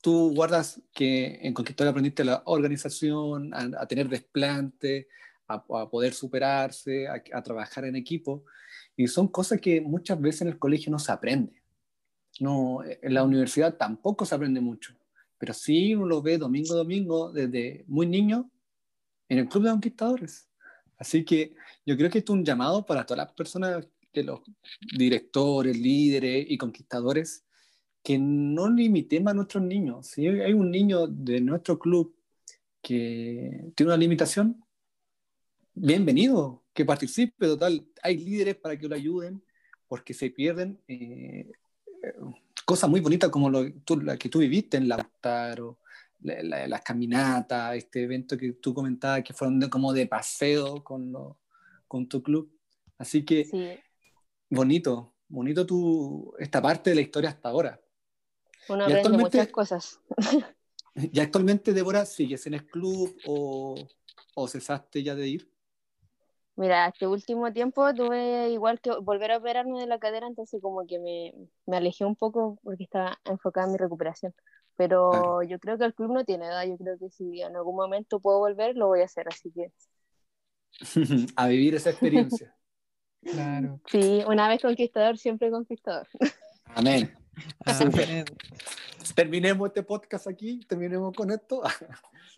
tú 0.00 0.32
guardas 0.34 0.80
que 0.92 1.38
en 1.42 1.52
Conquistor 1.52 1.88
aprendiste 1.88 2.24
la 2.24 2.42
organización, 2.46 3.52
a, 3.52 3.86
tener 3.86 4.08
desplante, 4.08 5.08
a, 5.48 5.64
poder 5.64 6.14
superarse, 6.14 7.08
a, 7.08 7.42
trabajar 7.42 7.84
en 7.84 7.96
equipo. 7.96 8.44
Y 8.96 9.08
son 9.08 9.28
cosas 9.28 9.60
que 9.60 9.80
muchas 9.80 10.20
veces 10.20 10.42
en 10.42 10.48
el 10.48 10.58
colegio 10.58 10.92
no 10.92 10.98
se 10.98 11.12
aprende. 11.12 11.62
No, 12.38 12.80
en 12.84 13.12
la 13.12 13.24
universidad 13.24 13.76
tampoco 13.76 14.24
se 14.24 14.34
aprende 14.34 14.60
mucho. 14.60 14.94
Pero 15.40 15.54
sí 15.54 15.94
uno 15.94 16.04
lo 16.04 16.20
ve 16.20 16.36
domingo 16.36 16.74
a 16.74 16.76
domingo 16.76 17.32
desde 17.32 17.82
muy 17.88 18.06
niño 18.06 18.50
en 19.26 19.38
el 19.38 19.48
Club 19.48 19.64
de 19.64 19.70
Conquistadores. 19.70 20.50
Así 20.98 21.24
que 21.24 21.54
yo 21.86 21.96
creo 21.96 22.10
que 22.10 22.18
esto 22.18 22.34
es 22.34 22.38
un 22.40 22.44
llamado 22.44 22.84
para 22.84 23.06
todas 23.06 23.24
las 23.24 23.32
personas, 23.32 23.88
de 24.12 24.24
los 24.24 24.40
directores, 24.96 25.78
líderes 25.78 26.44
y 26.48 26.58
conquistadores, 26.58 27.46
que 28.02 28.18
no 28.18 28.68
limitemos 28.68 29.30
a 29.30 29.34
nuestros 29.34 29.62
niños. 29.62 30.08
Si 30.08 30.26
hay 30.26 30.52
un 30.52 30.70
niño 30.70 31.06
de 31.06 31.40
nuestro 31.40 31.78
club 31.78 32.14
que 32.82 33.72
tiene 33.74 33.92
una 33.92 33.96
limitación, 33.96 34.62
bienvenido, 35.72 36.64
que 36.74 36.84
participe, 36.84 37.46
total, 37.46 37.86
hay 38.02 38.18
líderes 38.18 38.56
para 38.56 38.78
que 38.78 38.88
lo 38.88 38.94
ayuden, 38.94 39.42
porque 39.88 40.12
se 40.12 40.28
pierden 40.28 40.78
eh, 40.86 41.50
cosas 42.70 42.88
muy 42.88 43.00
bonitas 43.00 43.30
como 43.30 43.50
lo, 43.50 43.64
la 44.04 44.16
que 44.16 44.28
tú 44.28 44.38
viviste 44.38 44.76
en 44.76 44.86
Lautaro, 44.86 45.80
las 46.20 46.82
caminatas, 46.82 47.74
este 47.74 48.04
evento 48.04 48.38
que 48.38 48.52
tú 48.52 48.72
comentabas 48.72 49.24
que 49.24 49.34
fueron 49.34 49.60
como 49.68 49.92
de 49.92 50.06
paseo 50.06 50.84
con, 50.84 51.12
con 51.88 52.08
tu 52.08 52.22
club. 52.22 52.48
Así 52.96 53.24
que 53.24 53.82
bonito, 54.48 55.16
bonito 55.26 55.66
tu, 55.66 56.32
esta 56.38 56.62
parte 56.62 56.90
de 56.90 56.96
la 56.96 57.02
historia 57.02 57.30
hasta 57.30 57.48
ahora. 57.48 57.80
Uno 58.68 58.84
aprende 58.84 59.18
muchas 59.18 59.48
cosas. 59.48 59.98
¿Y 60.94 61.18
actualmente, 61.18 61.72
Débora, 61.72 62.06
sigues 62.06 62.46
en 62.46 62.54
el 62.54 62.66
club 62.68 63.16
o, 63.26 63.74
o 64.36 64.46
cesaste 64.46 65.02
ya 65.02 65.16
de 65.16 65.26
ir? 65.26 65.50
Mira, 66.60 66.88
este 66.88 67.06
último 67.06 67.50
tiempo 67.54 67.94
tuve 67.94 68.50
igual 68.50 68.82
que 68.82 68.90
volver 68.90 69.32
a 69.32 69.38
operarme 69.38 69.80
de 69.80 69.86
la 69.86 69.98
cadera, 69.98 70.26
entonces 70.26 70.60
como 70.60 70.86
que 70.86 70.98
me, 70.98 71.32
me 71.64 71.78
alejé 71.78 72.04
un 72.04 72.16
poco 72.16 72.58
porque 72.62 72.84
estaba 72.84 73.18
enfocada 73.24 73.66
en 73.66 73.72
mi 73.72 73.78
recuperación. 73.78 74.34
Pero 74.76 75.42
yo 75.42 75.58
creo 75.58 75.78
que 75.78 75.86
el 75.86 75.94
club 75.94 76.12
no 76.12 76.22
tiene 76.26 76.44
edad, 76.44 76.66
yo 76.66 76.76
creo 76.76 76.98
que 76.98 77.08
si 77.08 77.40
en 77.40 77.56
algún 77.56 77.76
momento 77.76 78.20
puedo 78.20 78.40
volver, 78.40 78.76
lo 78.76 78.88
voy 78.88 79.00
a 79.00 79.06
hacer, 79.06 79.26
así 79.28 79.50
que... 79.50 79.72
a 81.36 81.48
vivir 81.48 81.76
esa 81.76 81.88
experiencia. 81.88 82.54
claro. 83.22 83.80
Sí, 83.86 84.22
una 84.26 84.46
vez 84.46 84.60
conquistador, 84.60 85.16
siempre 85.16 85.50
conquistador. 85.50 86.08
Amén. 86.66 87.10
Ah, 87.64 87.80
Terminemos 89.14 89.68
este 89.68 89.82
podcast 89.82 90.26
aquí, 90.26 90.60
terminemos 90.68 91.14
con 91.16 91.30
esto. 91.30 91.62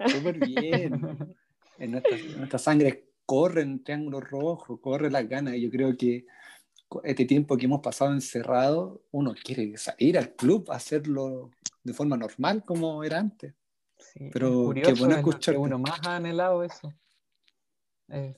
Súper 0.06 0.38
bien. 0.38 1.34
En 1.76 1.90
nuestra, 1.90 2.60
sangre 2.60 3.11
corre 3.26 3.62
en 3.62 3.82
triángulo 3.82 4.20
rojo, 4.20 4.80
corre 4.80 5.10
las 5.10 5.28
ganas. 5.28 5.54
Y 5.54 5.62
yo 5.62 5.70
creo 5.70 5.96
que 5.96 6.26
este 7.04 7.24
tiempo 7.24 7.56
que 7.56 7.66
hemos 7.66 7.80
pasado 7.80 8.12
encerrado, 8.12 9.02
uno 9.10 9.34
quiere 9.42 9.76
salir 9.76 10.18
al 10.18 10.34
club, 10.34 10.70
hacerlo 10.70 11.50
de 11.82 11.94
forma 11.94 12.16
normal 12.16 12.64
como 12.64 13.02
era 13.04 13.18
antes. 13.18 13.54
Pero 14.32 14.72
qué 14.74 14.92
bueno 14.94 15.16
escuchar. 15.16 15.56
uno 15.56 15.78
más 15.78 16.00
ha 16.06 16.16
anhelado 16.16 16.62
eso. 16.64 16.92
Eh, 18.08 18.36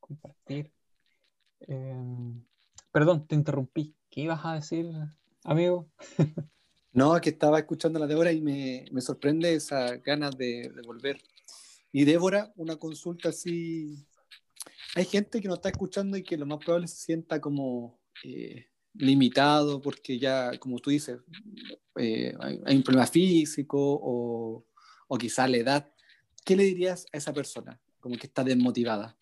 compartir. 0.00 0.72
Em, 1.60 2.44
perdón, 2.90 3.26
te 3.26 3.34
interrumpí. 3.34 3.94
¿Qué 4.10 4.22
ibas 4.22 4.44
a 4.44 4.54
decir, 4.54 4.90
amigo? 5.44 5.88
no, 6.92 7.18
que 7.20 7.30
estaba 7.30 7.58
escuchando 7.58 7.98
la 7.98 8.06
Débora 8.06 8.32
y 8.32 8.40
me, 8.40 8.84
me 8.92 9.00
sorprende 9.00 9.54
esa 9.54 9.96
ganas 9.96 10.36
de, 10.36 10.70
volver. 10.84 11.20
Y 11.92 12.04
Débora, 12.04 12.52
una 12.56 12.76
consulta 12.76 13.28
así. 13.28 14.06
Hay 14.94 15.04
gente 15.04 15.40
que 15.40 15.48
nos 15.48 15.58
está 15.58 15.68
escuchando 15.68 16.16
y 16.16 16.22
que 16.22 16.38
lo 16.38 16.46
más 16.46 16.58
probable 16.58 16.88
se 16.88 16.96
sienta 16.96 17.40
como 17.40 18.00
eh, 18.24 18.66
limitado 18.94 19.80
porque 19.80 20.18
ya, 20.18 20.58
como 20.58 20.78
tú 20.78 20.90
dices, 20.90 21.20
eh, 21.96 22.34
hay, 22.40 22.76
un 22.76 22.82
problema 22.82 23.06
físico 23.06 23.78
o, 23.78 24.64
o 25.06 25.18
quizá 25.18 25.46
la 25.46 25.58
edad. 25.58 25.92
¿Qué 26.44 26.56
le 26.56 26.64
dirías 26.64 27.06
a 27.12 27.18
esa 27.18 27.32
persona? 27.32 27.78
Como 28.00 28.16
que 28.16 28.26
está 28.26 28.42
desmotivada. 28.42 29.16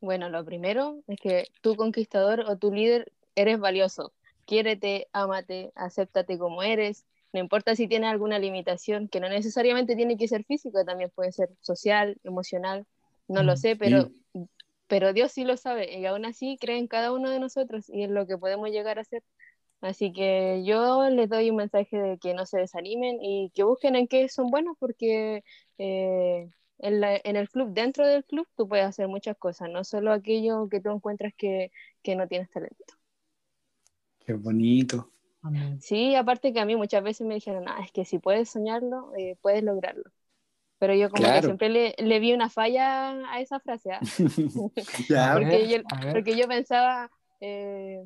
Bueno, 0.00 0.28
lo 0.28 0.44
primero 0.44 1.02
es 1.06 1.18
que 1.20 1.48
tu 1.62 1.74
conquistador 1.76 2.40
o 2.40 2.58
tu 2.58 2.72
líder 2.72 3.12
eres 3.34 3.58
valioso. 3.58 4.12
Quiérete, 4.44 5.08
ámate, 5.12 5.72
acéptate 5.74 6.38
como 6.38 6.62
eres. 6.62 7.06
No 7.36 7.40
importa 7.42 7.76
si 7.76 7.88
tienes 7.88 8.10
alguna 8.10 8.38
limitación, 8.40 9.08
que 9.08 9.20
no 9.20 9.28
necesariamente 9.30 9.96
tiene 9.96 10.18
que 10.18 10.28
ser 10.28 10.44
física, 10.46 10.84
también 10.84 11.10
puede 11.14 11.32
ser 11.32 11.50
social, 11.62 12.18
emocional. 12.24 12.86
No 13.28 13.44
lo 13.44 13.56
Mm, 13.56 13.56
sé, 13.56 13.76
pero, 13.76 14.10
pero 14.88 15.12
Dios 15.12 15.32
sí 15.32 15.44
lo 15.44 15.56
sabe 15.56 15.98
y 15.98 16.06
aún 16.06 16.24
así 16.24 16.58
cree 16.60 16.78
en 16.78 16.86
cada 16.88 17.12
uno 17.12 17.30
de 17.30 17.40
nosotros 17.40 17.88
y 17.88 18.02
en 18.04 18.14
lo 18.14 18.26
que 18.26 18.38
podemos 18.38 18.70
llegar 18.70 18.98
a 18.98 19.04
ser. 19.04 19.22
Así 19.80 20.12
que 20.12 20.62
yo 20.66 21.08
les 21.10 21.28
doy 21.30 21.50
un 21.50 21.56
mensaje 21.56 21.98
de 21.98 22.18
que 22.18 22.34
no 22.34 22.46
se 22.46 22.58
desanimen 22.60 23.18
y 23.22 23.50
que 23.54 23.64
busquen 23.64 23.96
en 23.96 24.08
qué 24.08 24.28
son 24.28 24.50
buenos 24.50 24.76
porque 24.80 25.44
eh, 25.78 26.48
en, 26.78 27.00
la- 27.00 27.20
en 27.24 27.36
el 27.36 27.48
club, 27.50 27.72
dentro 27.74 28.06
del 28.06 28.24
club, 28.24 28.48
tú 28.56 28.68
puedes 28.68 28.86
hacer 28.86 29.08
muchas 29.08 29.36
cosas, 29.38 29.70
no 29.70 29.84
solo 29.84 30.12
aquello 30.12 30.68
que 30.70 30.80
tú 30.80 30.90
encuentras 30.92 31.34
que, 31.36 31.72
que 32.02 32.16
no 32.16 32.28
tienes 32.28 32.50
talento. 32.50 32.94
Qué 34.18 34.34
bonito. 34.34 35.10
Amén. 35.46 35.78
Sí, 35.78 36.14
aparte 36.14 36.52
que 36.52 36.60
a 36.60 36.64
mí 36.66 36.76
muchas 36.76 37.02
veces 37.02 37.26
me 37.26 37.34
dijeron, 37.34 37.64
ah, 37.68 37.80
es 37.84 37.92
que 37.92 38.04
si 38.04 38.18
puedes 38.18 38.50
soñarlo, 38.50 39.12
eh, 39.16 39.36
puedes 39.42 39.62
lograrlo. 39.64 40.04
Pero 40.78 40.94
yo 40.94 41.10
como 41.10 41.22
Claro. 41.22 41.40
que 41.40 41.42
siempre 41.42 41.68
le, 41.70 41.94
le 41.98 42.20
vi 42.20 42.32
una 42.34 42.50
falla 42.50 43.10
a 43.32 43.40
esa 43.40 43.60
frase, 43.60 43.92
¿ah? 43.92 44.06
ya, 45.08 45.32
A 45.34 45.38
porque 45.38 45.40
ver, 45.40 45.68
yo, 45.68 45.78
a 45.84 46.04
ver. 46.04 46.16
porque 46.16 46.36
yo 46.36 46.48
pensaba, 46.48 47.10
eh, 47.40 48.04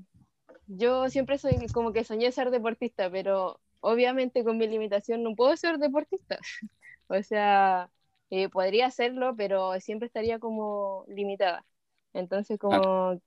yo 0.66 1.08
siempre 1.10 1.38
soy 1.38 1.70
como 1.72 1.92
que 1.92 2.04
soñé 2.04 2.32
ser 2.32 2.50
deportista, 2.50 3.10
pero 3.10 3.60
obviamente 3.80 4.44
con 4.44 4.58
mi 4.58 4.66
limitación 4.68 5.22
no 5.22 5.34
puedo 5.36 5.56
ser 5.56 5.78
deportista. 5.78 6.38
o 7.08 7.22
sea, 7.22 7.90
eh, 8.30 8.48
podría 8.48 8.86
hacerlo, 8.86 9.34
pero 9.36 9.78
siempre 9.80 10.06
estaría 10.06 10.38
como 10.40 11.04
limitada. 11.08 11.66
Entonces, 12.12 12.58
como 12.58 13.20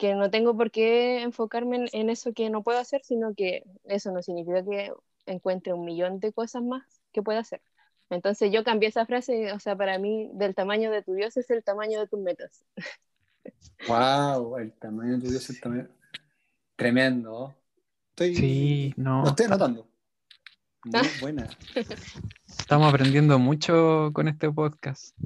que 0.00 0.14
no 0.14 0.30
tengo 0.30 0.56
por 0.56 0.70
qué 0.70 1.20
enfocarme 1.20 1.76
en, 1.76 1.88
en 1.92 2.08
eso 2.08 2.32
que 2.32 2.48
no 2.48 2.62
puedo 2.62 2.78
hacer, 2.78 3.02
sino 3.04 3.34
que 3.34 3.64
eso 3.84 4.10
no 4.12 4.22
significa 4.22 4.64
que 4.64 4.90
encuentre 5.26 5.74
un 5.74 5.84
millón 5.84 6.20
de 6.20 6.32
cosas 6.32 6.62
más 6.62 7.02
que 7.12 7.22
pueda 7.22 7.40
hacer. 7.40 7.60
Entonces 8.08 8.50
yo 8.50 8.64
cambié 8.64 8.88
esa 8.88 9.04
frase, 9.04 9.52
o 9.52 9.60
sea, 9.60 9.76
para 9.76 9.98
mí, 9.98 10.30
del 10.32 10.54
tamaño 10.54 10.90
de 10.90 11.02
tu 11.02 11.12
Dios 11.12 11.36
es 11.36 11.50
el 11.50 11.62
tamaño 11.62 12.00
de 12.00 12.08
tus 12.08 12.18
metas. 12.18 12.64
Wow, 13.88 14.58
el 14.58 14.72
tamaño 14.74 15.14
de 15.16 15.20
tu 15.20 15.30
Dios 15.30 15.44
es 15.44 15.50
el 15.56 15.60
tamaño. 15.62 15.88
Tremendo. 16.76 17.54
Estoy, 18.10 18.36
Sí, 18.36 18.94
no. 18.96 19.22
lo 19.22 19.30
estoy 19.30 19.46
anotando. 19.46 19.88
Muy 20.84 21.08
buena. 21.20 21.48
Estamos 22.46 22.92
aprendiendo 22.92 23.38
mucho 23.38 24.10
con 24.12 24.28
este 24.28 24.50
podcast. 24.50 25.16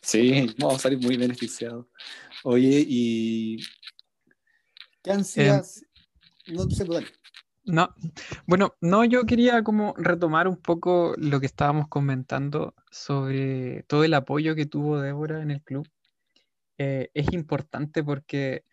Sí, 0.00 0.52
vamos 0.58 0.76
a 0.76 0.78
salir 0.80 0.98
muy 1.00 1.16
beneficiados. 1.16 1.86
Oye, 2.42 2.84
y 2.86 3.58
¿qué 5.02 5.12
ansias? 5.12 5.84
no 6.46 6.68
se 6.70 6.84
puede. 6.84 7.06
No, 7.64 7.94
bueno, 8.46 8.74
no, 8.80 9.04
yo 9.04 9.24
quería 9.24 9.62
como 9.62 9.94
retomar 9.96 10.48
un 10.48 10.56
poco 10.56 11.14
lo 11.16 11.38
que 11.38 11.46
estábamos 11.46 11.86
comentando 11.88 12.74
sobre 12.90 13.84
todo 13.84 14.02
el 14.02 14.14
apoyo 14.14 14.56
que 14.56 14.66
tuvo 14.66 15.00
Débora 15.00 15.40
en 15.42 15.52
el 15.52 15.62
club. 15.62 15.88
Eh, 16.78 17.10
es 17.14 17.32
importante 17.32 18.02
porque 18.02 18.64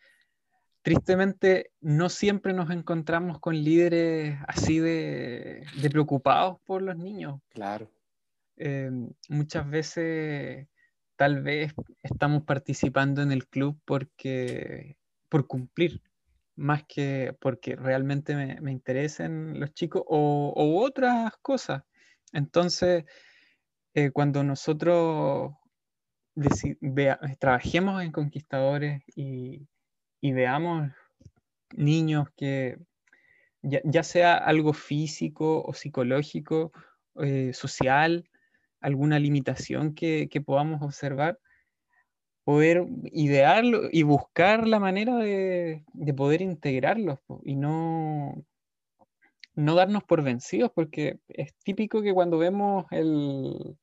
tristemente 0.81 1.71
no 1.81 2.09
siempre 2.09 2.53
nos 2.53 2.71
encontramos 2.71 3.39
con 3.39 3.55
líderes 3.55 4.39
así 4.47 4.79
de, 4.79 5.63
de 5.79 5.89
preocupados 5.91 6.57
por 6.65 6.81
los 6.81 6.97
niños. 6.97 7.39
Claro. 7.49 7.91
Eh, 8.57 8.89
muchas 9.29 9.69
veces 9.69 10.67
tal 11.15 11.43
vez 11.43 11.73
estamos 12.01 12.43
participando 12.43 13.21
en 13.21 13.31
el 13.31 13.47
club 13.47 13.79
porque 13.85 14.97
por 15.29 15.45
cumplir 15.45 16.01
más 16.59 16.83
que 16.85 17.35
porque 17.39 17.75
realmente 17.75 18.35
me, 18.35 18.59
me 18.61 18.71
interesen 18.71 19.59
los 19.59 19.73
chicos 19.73 20.03
o, 20.05 20.53
otras 20.83 21.33
cosas. 21.41 21.83
Entonces, 22.33 23.05
eh, 23.93 24.11
cuando 24.11 24.43
nosotros 24.43 25.53
trabajemos 27.39 28.03
en 28.03 28.11
conquistadores 28.11 29.01
y, 29.15 29.67
y 30.21 30.31
veamos 30.33 30.91
niños 31.75 32.27
que 32.35 32.77
ya, 33.61 33.81
ya 33.83 34.03
sea 34.03 34.35
algo 34.35 34.73
físico 34.73 35.63
o 35.63 35.73
psicológico, 35.73 36.71
eh, 37.21 37.51
social, 37.53 38.29
alguna 38.79 39.19
limitación 39.19 39.93
que, 39.93 40.29
que 40.29 40.41
podamos 40.41 40.81
observar, 40.81 41.39
poder 42.49 42.87
idearlo 43.11 43.89
y 43.91 44.01
buscar 44.01 44.67
la 44.67 44.79
manera 44.79 45.17
de, 45.17 45.85
de 45.93 46.13
poder 46.15 46.41
integrarlos 46.41 47.19
y 47.43 47.55
no, 47.55 48.43
no 49.53 49.75
darnos 49.75 50.03
por 50.03 50.23
vencidos, 50.23 50.71
porque 50.73 51.19
es 51.27 51.53
típico 51.63 52.01
que 52.01 52.11
cuando 52.11 52.39
vemos 52.39 52.87
el, 52.89 53.77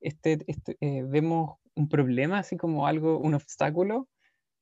este, 0.00 0.38
este, 0.46 0.78
eh, 0.80 1.02
vemos 1.02 1.58
un 1.74 1.90
problema, 1.90 2.38
así 2.38 2.56
como 2.56 2.86
algo, 2.86 3.18
un 3.18 3.34
obstáculo, 3.34 4.08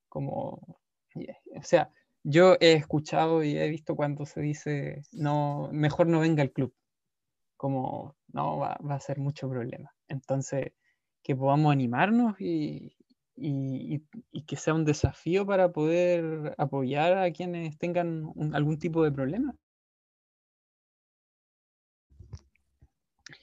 como, 0.09 0.77
yeah, 1.13 1.37
o 1.57 1.63
sea, 1.63 1.89
yo 2.23 2.57
he 2.59 2.73
escuchado 2.73 3.41
y 3.41 3.57
he 3.57 3.69
visto 3.69 3.95
cuando 3.95 4.25
se 4.25 4.41
dice, 4.41 5.03
no, 5.13 5.69
mejor 5.71 6.07
no 6.07 6.19
venga 6.19 6.41
al 6.41 6.51
club, 6.51 6.73
como, 7.55 8.17
no, 8.33 8.57
va, 8.57 8.77
va 8.85 8.95
a 8.95 8.99
ser 8.99 9.17
mucho 9.17 9.49
problema. 9.49 9.95
Entonces, 10.09 10.73
que 11.23 11.37
podamos 11.37 11.71
animarnos 11.71 12.35
y, 12.41 12.97
y, 13.35 13.95
y, 13.95 14.03
y, 14.31 14.41
que 14.43 14.55
sea 14.55 14.73
un 14.73 14.85
desafío 14.85 15.45
para 15.45 15.71
poder 15.71 16.55
apoyar 16.57 17.17
a 17.17 17.31
quienes 17.31 17.77
tengan 17.77 18.31
un, 18.35 18.55
algún 18.55 18.79
tipo 18.79 19.03
de 19.03 19.11
problema. 19.11 19.55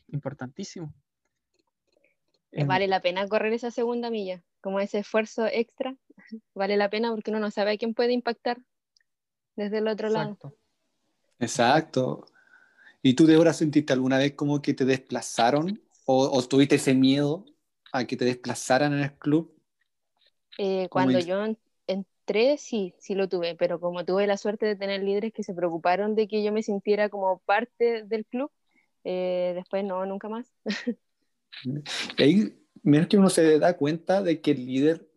Importantísimo. 0.09 0.95
Eh, 2.53 2.65
vale 2.65 2.87
la 2.87 3.01
pena 3.01 3.27
correr 3.29 3.53
esa 3.53 3.71
segunda 3.71 4.11
milla, 4.11 4.43
como 4.61 4.79
ese 4.81 4.99
esfuerzo 4.99 5.47
extra, 5.47 5.97
vale 6.55 6.77
la 6.77 6.91
pena 6.91 7.11
porque 7.11 7.31
uno 7.31 7.41
no 7.41 7.51
sabe 7.51 7.73
a 7.73 7.79
quién 7.79 7.95
puede 7.95 8.13
impactar 8.13 8.59
desde 9.57 9.79
el 9.79 9.89
otro 9.89 10.09
Exacto. 10.09 10.49
lado. 10.49 10.59
Exacto. 11.39 12.27
¿Y 13.03 13.15
tú, 13.15 13.27
Débora, 13.27 13.53
sentiste 13.53 13.93
alguna 13.93 14.19
vez 14.19 14.35
como 14.35 14.63
que 14.63 14.75
te 14.75 14.85
desplazaron 14.85 15.83
o, 16.05 16.31
o 16.31 16.43
tuviste 16.47 16.77
ese 16.77 16.95
miedo 16.95 17.45
a 17.93 18.05
que 18.07 18.17
te 18.17 18.25
desplazaran 18.25 18.93
en 18.93 19.01
el 19.01 19.19
club? 19.19 19.52
Eh, 20.59 20.89
cuando 20.91 21.19
yo 21.19 21.45
entré, 21.87 22.59
sí, 22.59 22.95
sí 22.99 23.15
lo 23.15 23.29
tuve, 23.29 23.55
pero 23.55 23.81
como 23.81 24.05
tuve 24.05 24.27
la 24.27 24.37
suerte 24.37 24.67
de 24.67 24.77
tener 24.77 25.03
líderes 25.03 25.33
que 25.33 25.43
se 25.43 25.55
preocuparon 25.55 26.15
de 26.15 26.29
que 26.29 26.43
yo 26.43 26.53
me 26.53 26.63
sintiera 26.63 27.09
como 27.09 27.39
parte 27.41 28.05
del 28.05 28.27
club, 28.27 28.51
eh, 29.05 29.53
después 29.55 29.85
no, 29.85 30.05
nunca 30.07 30.29
más. 30.29 30.53
y 32.19 32.23
ahí, 32.23 32.67
menos 32.83 33.09
que 33.09 33.19
uno 33.19 33.31
se 33.31 33.59
da 33.59 33.77
cuenta 33.77 34.23
de 34.23 34.41
que 34.41 34.53
el 34.53 34.67
líder 34.67 35.09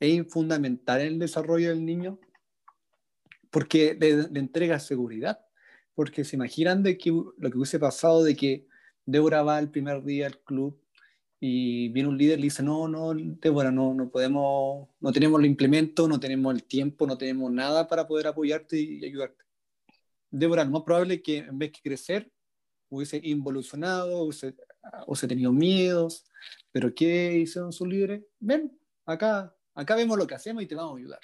es 0.00 0.26
fundamental 0.28 1.00
en 1.00 1.08
el 1.08 1.18
desarrollo 1.18 1.70
del 1.70 1.84
niño, 1.84 2.18
porque 3.50 3.96
le, 3.98 4.28
le 4.28 4.40
entrega 4.40 4.78
seguridad. 4.78 5.40
Porque 5.94 6.24
se 6.24 6.36
imaginan 6.36 6.82
de 6.82 6.96
que 6.96 7.10
lo 7.10 7.50
que 7.50 7.58
hubiese 7.58 7.78
pasado 7.78 8.24
de 8.24 8.34
que 8.34 8.66
Débora 9.04 9.42
va 9.42 9.58
el 9.58 9.70
primer 9.70 10.02
día 10.02 10.26
al 10.26 10.38
club 10.38 10.81
y 11.44 11.88
viene 11.88 12.08
un 12.08 12.16
líder 12.16 12.38
y 12.38 12.42
le 12.42 12.46
dice, 12.46 12.62
no, 12.62 12.86
no, 12.86 13.12
Débora, 13.12 13.72
no, 13.72 13.92
no 13.94 14.08
podemos, 14.08 14.88
no 15.00 15.12
tenemos 15.12 15.40
el 15.40 15.46
implemento, 15.46 16.06
no 16.06 16.20
tenemos 16.20 16.54
el 16.54 16.62
tiempo, 16.62 17.04
no 17.04 17.18
tenemos 17.18 17.50
nada 17.50 17.88
para 17.88 18.06
poder 18.06 18.28
apoyarte 18.28 18.78
y 18.78 19.04
ayudarte. 19.04 19.42
Débora, 20.30 20.64
lo 20.64 20.70
más 20.70 20.82
probable 20.82 21.14
es 21.14 21.22
que 21.22 21.38
en 21.38 21.58
vez 21.58 21.72
de 21.72 21.80
crecer, 21.82 22.32
hubiese 22.88 23.20
involucionado, 23.24 24.22
hubiese, 24.22 24.54
hubiese 25.08 25.26
tenido 25.26 25.50
miedos, 25.50 26.26
pero 26.70 26.94
¿qué 26.94 27.36
hicieron 27.38 27.72
sus 27.72 27.88
líderes? 27.88 28.22
Ven, 28.38 28.78
acá, 29.04 29.52
acá 29.74 29.96
vemos 29.96 30.16
lo 30.16 30.28
que 30.28 30.36
hacemos 30.36 30.62
y 30.62 30.66
te 30.66 30.76
vamos 30.76 30.94
a 30.94 30.98
ayudar. 30.98 31.20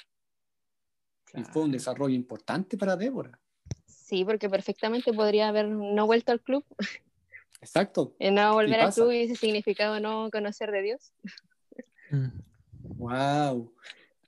Claro. 1.27 1.47
Y 1.49 1.53
fue 1.53 1.63
un 1.63 1.71
desarrollo 1.71 2.17
importante 2.17 2.77
para 2.77 2.97
Débora. 2.97 3.41
Sí, 3.87 4.25
porque 4.25 4.51
perfectamente 4.51 5.13
podría 5.13 5.47
haber 5.47 5.69
no 5.69 6.07
vuelto 6.07 6.33
al 6.33 6.41
club. 6.41 6.65
Exacto. 7.61 8.15
Y 8.19 8.31
no 8.31 8.55
volver 8.55 8.81
al 8.81 8.95
club 8.95 9.09
hubiese 9.09 9.37
significado 9.37 9.99
no 10.01 10.31
conocer 10.31 10.71
de 10.71 10.83
Dios. 10.83 11.13
Mm. 12.11 12.29
Wow. 12.97 13.73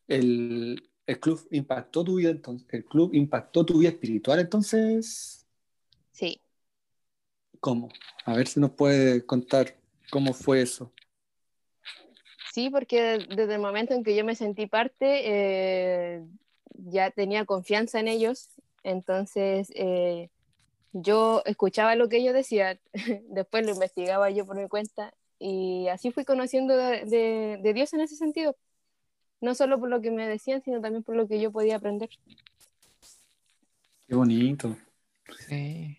El, 0.09 0.83
el, 1.07 1.21
club 1.21 1.47
impactó 1.51 2.05
tu 2.05 2.17
vida 2.17 2.31
entonces. 2.31 2.67
El 2.73 2.85
club 2.85 3.15
impactó 3.15 3.65
tu 3.65 3.79
vida 3.79 3.91
espiritual 3.91 4.41
entonces. 4.41 5.47
Sí. 6.13 6.41
¿Cómo? 7.61 7.89
A 8.25 8.35
ver 8.35 8.49
si 8.49 8.59
nos 8.59 8.73
puede 8.73 9.25
contar 9.25 9.77
cómo 10.11 10.35
fue 10.35 10.63
eso. 10.63 10.93
Sí, 12.53 12.69
porque 12.69 13.27
desde 13.29 13.55
el 13.55 13.61
momento 13.61 13.95
en 13.95 14.03
que 14.03 14.17
yo 14.17 14.25
me 14.25 14.35
sentí 14.35 14.67
parte, 14.67 15.23
eh, 15.25 16.25
ya 16.75 17.11
tenía 17.11 17.45
confianza 17.45 18.01
en 18.01 18.09
ellos, 18.09 18.49
entonces 18.83 19.71
eh, 19.75 20.31
yo 20.93 21.43
escuchaba 21.45 21.95
lo 21.95 22.09
que 22.09 22.19
ellos 22.19 22.35
decían, 22.35 22.81
después 23.31 23.65
lo 23.65 23.73
investigaba 23.73 24.31
yo 24.31 24.45
por 24.47 24.57
mi 24.57 24.69
cuenta 24.69 25.13
y 25.39 25.89
así 25.89 26.11
fui 26.11 26.25
conociendo 26.25 26.77
de, 26.77 27.05
de, 27.07 27.59
de, 27.63 27.73
Dios 27.75 27.93
en 27.95 28.01
ese 28.01 28.17
sentido, 28.17 28.57
no 29.41 29.55
solo 29.55 29.79
por 29.81 29.89
lo 29.89 30.01
que 30.01 30.11
me 30.11 30.27
decían, 30.29 30.63
sino 30.63 30.81
también 30.81 31.03
por 31.03 31.17
lo 31.17 31.27
que 31.27 31.41
yo 31.41 31.51
podía 31.51 31.77
aprender. 31.77 32.11
Qué 34.07 34.15
bonito. 34.15 34.77
Sí. 35.49 35.97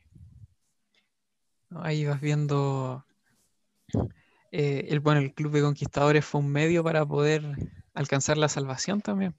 Ahí 1.71 2.05
vas 2.05 2.19
viendo 2.19 3.05
eh, 4.51 4.87
el, 4.89 4.99
bueno, 4.99 5.21
el 5.21 5.33
Club 5.33 5.53
de 5.53 5.61
Conquistadores 5.61 6.25
fue 6.25 6.41
un 6.41 6.49
medio 6.51 6.83
para 6.83 7.05
poder 7.05 7.43
alcanzar 7.93 8.37
la 8.37 8.49
salvación 8.49 9.01
también, 9.01 9.35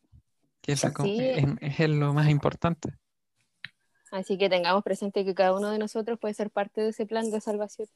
que 0.62 0.72
es, 0.72 0.82
es- 0.84 1.78
es 1.78 1.88
lo 1.90 2.14
más 2.14 2.28
importante. 2.30 2.94
Así 4.12 4.36
que 4.36 4.50
tengamos 4.50 4.84
presente 4.84 5.24
que 5.24 5.34
cada 5.34 5.56
uno 5.56 5.70
de 5.70 5.78
nosotros 5.78 6.18
puede 6.18 6.34
ser 6.34 6.50
parte 6.50 6.82
de 6.82 6.90
ese 6.90 7.06
plan 7.06 7.30
de 7.30 7.40
salvación. 7.40 7.88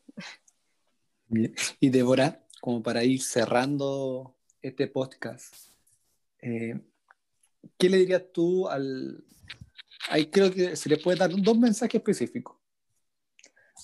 Y 1.79 1.91
Débora, 1.91 2.43
como 2.63 2.83
para 2.83 3.05
ir 3.05 3.21
cerrando 3.21 4.35
este 4.63 4.87
podcast, 4.87 5.55
eh, 6.41 6.81
¿qué 7.77 7.91
le 7.91 7.99
dirías 7.99 8.23
tú 8.33 8.67
al... 8.67 9.25
Ahí 10.09 10.31
creo 10.31 10.51
que 10.51 10.75
se 10.75 10.89
le 10.89 10.97
puede 10.97 11.19
dar 11.19 11.31
dos 11.37 11.59
mensajes 11.59 11.97
específicos. 11.97 12.57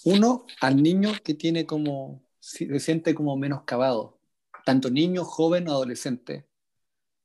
Uno, 0.04 0.46
al 0.62 0.82
niño 0.82 1.12
que 1.22 1.34
tiene 1.34 1.66
como, 1.66 2.24
se 2.40 2.80
siente 2.80 3.14
como 3.14 3.36
menoscabado, 3.36 4.18
tanto 4.64 4.88
niño, 4.88 5.24
joven 5.24 5.68
o 5.68 5.72
adolescente, 5.72 6.46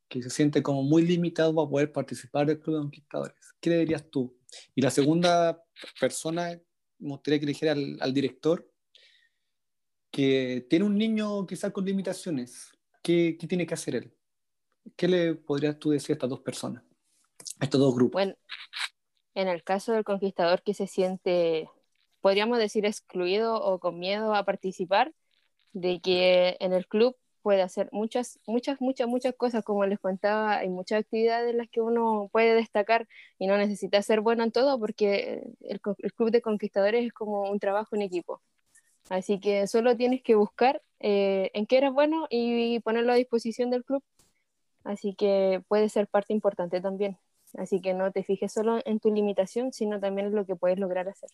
que 0.10 0.22
se 0.22 0.30
siente 0.30 0.62
como 0.62 0.84
muy 0.84 1.04
limitado 1.04 1.56
para 1.56 1.70
poder 1.70 1.92
participar 1.94 2.46
del 2.48 2.60
Club 2.60 2.76
de 2.76 2.82
Conquistadores. 2.82 3.56
¿Qué 3.62 3.70
le 3.70 3.80
dirías 3.80 4.04
tú? 4.12 4.37
Y 4.76 4.82
la 4.82 4.92
segunda 4.92 5.64
persona, 6.00 6.60
me 7.00 7.10
gustaría 7.10 7.40
que 7.40 7.46
dijera 7.46 7.74
al, 7.74 7.98
al 8.00 8.14
director, 8.14 8.70
que 10.12 10.66
tiene 10.70 10.86
un 10.86 10.98
niño 10.98 11.46
quizás 11.46 11.72
con 11.72 11.86
limitaciones, 11.86 12.72
¿qué, 13.02 13.38
qué 13.40 13.48
tiene 13.48 13.66
que 13.66 13.74
hacer 13.74 13.96
él? 13.96 14.14
¿Qué 14.96 15.08
le 15.08 15.36
podrías 15.36 15.78
tú 15.78 15.92
decir 15.92 16.12
a 16.12 16.14
estas 16.14 16.30
dos 16.30 16.40
personas, 16.40 16.84
a 17.60 17.66
estos 17.66 17.80
dos 17.80 17.94
grupos? 17.94 18.14
Bueno, 18.14 18.36
en 19.36 19.48
el 19.48 19.64
caso 19.64 19.94
del 19.94 20.04
conquistador 20.04 20.64
que 20.64 20.74
se 20.74 20.88
siente, 20.88 21.70
podríamos 22.22 22.58
decir, 22.58 22.86
excluido 22.86 23.62
o 23.62 23.80
con 23.80 24.00
miedo 24.00 24.34
a 24.34 24.46
participar, 24.46 25.14
de 25.74 26.00
que 26.02 26.58
en 26.60 26.74
el 26.74 26.88
club 26.88 27.16
puede 27.48 27.62
hacer 27.62 27.88
muchas, 27.94 28.42
muchas, 28.46 28.82
muchas, 28.82 29.08
muchas 29.08 29.34
cosas, 29.34 29.64
como 29.64 29.86
les 29.86 30.00
contaba, 30.00 30.58
hay 30.58 30.68
muchas 30.68 31.00
actividades 31.00 31.52
en 31.52 31.58
las 31.60 31.70
que 31.70 31.80
uno 31.80 32.28
puede 32.34 32.54
destacar 32.56 33.08
y 33.40 33.48
no 33.48 33.56
necesita 33.58 34.02
ser 34.02 34.20
bueno 34.20 34.44
en 34.44 34.52
todo 34.52 34.78
porque 34.78 35.44
el, 35.62 35.80
club 35.80 36.30
de 36.30 36.42
conquistadores 36.42 37.06
es 37.06 37.14
como 37.14 37.50
un 37.50 37.58
trabajo 37.60 37.96
en 37.96 38.02
equipo. 38.02 38.42
Así 39.10 39.40
que 39.40 39.66
solo 39.68 39.96
tienes 39.96 40.22
que 40.24 40.36
buscar 40.36 40.82
eh, 41.00 41.50
en 41.54 41.68
qué 41.68 41.78
eres 41.78 41.94
bueno 41.94 42.28
y 42.30 42.82
ponerlo 42.82 43.14
a 43.14 43.16
disposición 43.16 43.70
del 43.70 43.86
club. 43.86 44.04
Así 44.84 45.16
que 45.16 45.64
puede 45.70 45.88
ser 45.88 46.08
parte 46.08 46.34
importante 46.34 46.82
también. 46.82 47.18
Así 47.58 47.80
que 47.80 47.94
no 47.94 48.12
te 48.12 48.24
fijes 48.24 48.52
solo 48.52 48.82
en 48.84 49.00
tu 49.00 49.10
limitación, 49.10 49.72
sino 49.72 50.02
también 50.02 50.28
en 50.28 50.36
lo 50.36 50.46
que 50.46 50.58
puedes 50.58 50.80
lograr 50.80 51.08
hacer. 51.08 51.30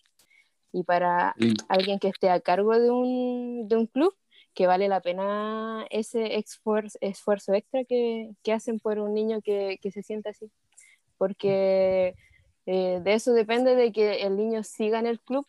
Y 0.71 0.83
para 0.83 1.33
alguien 1.69 1.97
que 1.97 2.09
esté 2.09 2.29
a 2.29 2.39
cargo 2.39 2.77
de 2.77 2.91
un, 2.91 3.67
de 3.67 3.77
un 3.77 3.87
club, 3.87 4.13
que 4.53 4.67
vale 4.67 4.87
la 4.87 5.01
pena 5.01 5.85
ese 5.89 6.37
esfuerzo, 6.37 6.97
esfuerzo 7.01 7.53
extra 7.53 7.83
que, 7.85 8.31
que 8.43 8.53
hacen 8.53 8.79
por 8.79 8.99
un 8.99 9.13
niño 9.13 9.41
que, 9.41 9.79
que 9.81 9.91
se 9.91 10.03
sienta 10.03 10.29
así. 10.31 10.51
Porque 11.17 12.15
eh, 12.65 12.99
de 13.03 13.13
eso 13.13 13.33
depende 13.33 13.75
de 13.75 13.91
que 13.91 14.23
el 14.23 14.35
niño 14.37 14.63
siga 14.63 14.99
en 14.99 15.07
el 15.07 15.19
club 15.21 15.45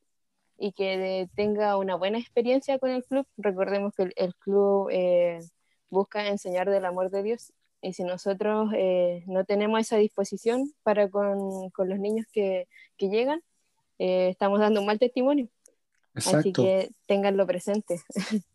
y 0.58 0.72
que 0.72 0.96
de- 0.98 1.28
tenga 1.34 1.76
una 1.76 1.96
buena 1.96 2.18
experiencia 2.18 2.78
con 2.78 2.90
el 2.90 3.04
club. 3.04 3.26
Recordemos 3.36 3.94
que 3.94 4.04
el, 4.04 4.12
el 4.16 4.34
club 4.36 4.88
eh, 4.92 5.40
busca 5.90 6.28
enseñar 6.28 6.70
del 6.70 6.84
amor 6.84 7.10
de 7.10 7.22
Dios 7.22 7.52
y 7.82 7.92
si 7.92 8.04
nosotros 8.04 8.70
eh, 8.74 9.24
no 9.26 9.44
tenemos 9.44 9.80
esa 9.80 9.96
disposición 9.98 10.72
para 10.82 11.08
con, 11.10 11.70
con 11.70 11.88
los 11.88 11.98
niños 11.98 12.26
que, 12.32 12.66
que 12.96 13.08
llegan, 13.08 13.42
eh, 13.98 14.28
estamos 14.30 14.60
dando 14.60 14.80
un 14.80 14.86
mal 14.86 14.98
testimonio. 14.98 15.48
Así 16.14 16.30
Exacto. 16.30 16.62
que 16.62 16.90
ténganlo 17.06 17.46
presente. 17.46 18.00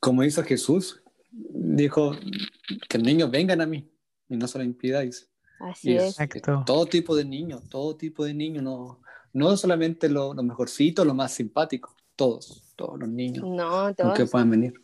Como 0.00 0.22
hizo 0.24 0.42
Jesús, 0.44 1.02
dijo 1.30 2.12
que 2.88 2.98
niños 2.98 3.30
vengan 3.30 3.60
a 3.60 3.66
mí 3.66 3.90
y 4.28 4.36
no 4.36 4.46
se 4.46 4.58
lo 4.58 4.64
impidáis. 4.64 5.28
Así 5.60 5.92
Y 5.92 5.96
es. 5.96 6.20
Exacto. 6.20 6.62
Todo 6.64 6.86
tipo 6.86 7.16
de 7.16 7.24
niños, 7.24 7.68
todo 7.68 7.96
tipo 7.96 8.24
de 8.24 8.34
niños, 8.34 8.62
no, 8.62 9.00
no 9.32 9.56
solamente 9.56 10.08
los 10.08 10.36
lo 10.36 10.42
mejorcitos, 10.42 11.06
los 11.06 11.14
más 11.16 11.32
simpáticos, 11.32 11.94
todos, 12.14 12.72
todos 12.76 12.98
los 12.98 13.08
niños, 13.08 13.44
No, 13.46 13.92
todos. 13.94 14.30
puedan 14.30 14.50
venir. 14.50 14.74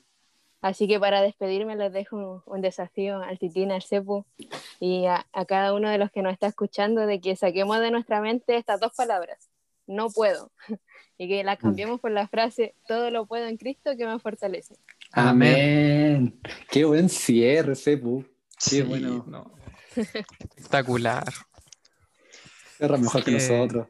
Así 0.61 0.89
que 0.89 0.99
para 0.99 1.21
despedirme 1.21 1.77
les 1.77 1.93
dejo 1.93 2.17
un, 2.17 2.43
un 2.47 2.61
desafío 2.63 3.19
al 3.19 3.39
Titín, 3.39 3.71
al 3.71 3.83
Cepu 3.83 4.25
y 4.81 5.05
a, 5.05 5.27
a 5.33 5.45
cada 5.45 5.75
uno 5.75 5.91
de 5.91 5.99
los 5.99 6.11
que 6.11 6.23
nos 6.23 6.33
está 6.33 6.47
escuchando 6.47 7.07
de 7.07 7.21
que 7.21 7.37
saquemos 7.37 7.81
de 7.81 7.91
nuestra 7.91 8.23
mente 8.23 8.57
estas 8.57 8.81
dos 8.81 8.93
palabras, 8.97 9.51
no 9.87 10.11
puedo, 10.11 10.51
y 11.19 11.29
que 11.29 11.45
las 11.45 11.59
cambiemos 11.59 12.01
por 12.01 12.11
la 12.11 12.29
frase, 12.29 12.75
todo 12.87 13.11
lo 13.11 13.27
puedo 13.27 13.47
en 13.47 13.57
Cristo 13.57 13.97
que 13.97 14.07
me 14.07 14.19
fortalece. 14.19 14.77
Amén. 15.13 16.41
Qué 16.71 16.85
buen 16.85 17.09
cierre, 17.09 17.75
Sepu. 17.75 18.25
Sí, 18.59 18.83
bueno. 18.83 19.25
no. 19.29 19.55
Espectacular. 19.95 21.25
Cierra 22.77 22.97
mejor 22.97 23.23
que 23.25 23.31
que- 23.31 23.39
nosotros. 23.39 23.89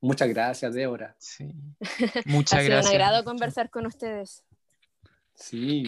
Muchas 0.00 0.28
gracias, 0.28 0.72
Débora. 0.74 1.16
Sí. 1.18 1.52
Muchas 2.24 2.58
ha 2.60 2.62
sido 2.62 2.74
gracias. 2.76 2.86
un 2.86 3.00
agrado 3.00 3.24
conversar 3.24 3.68
con 3.68 3.84
ustedes. 3.86 4.44
Sí, 5.34 5.84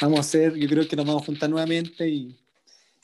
vamos 0.00 0.18
a 0.18 0.20
hacer, 0.20 0.54
yo 0.54 0.68
creo 0.68 0.86
que 0.88 0.96
nos 0.96 1.06
vamos 1.06 1.22
a 1.22 1.26
juntar 1.26 1.48
nuevamente 1.50 2.08
y, 2.08 2.38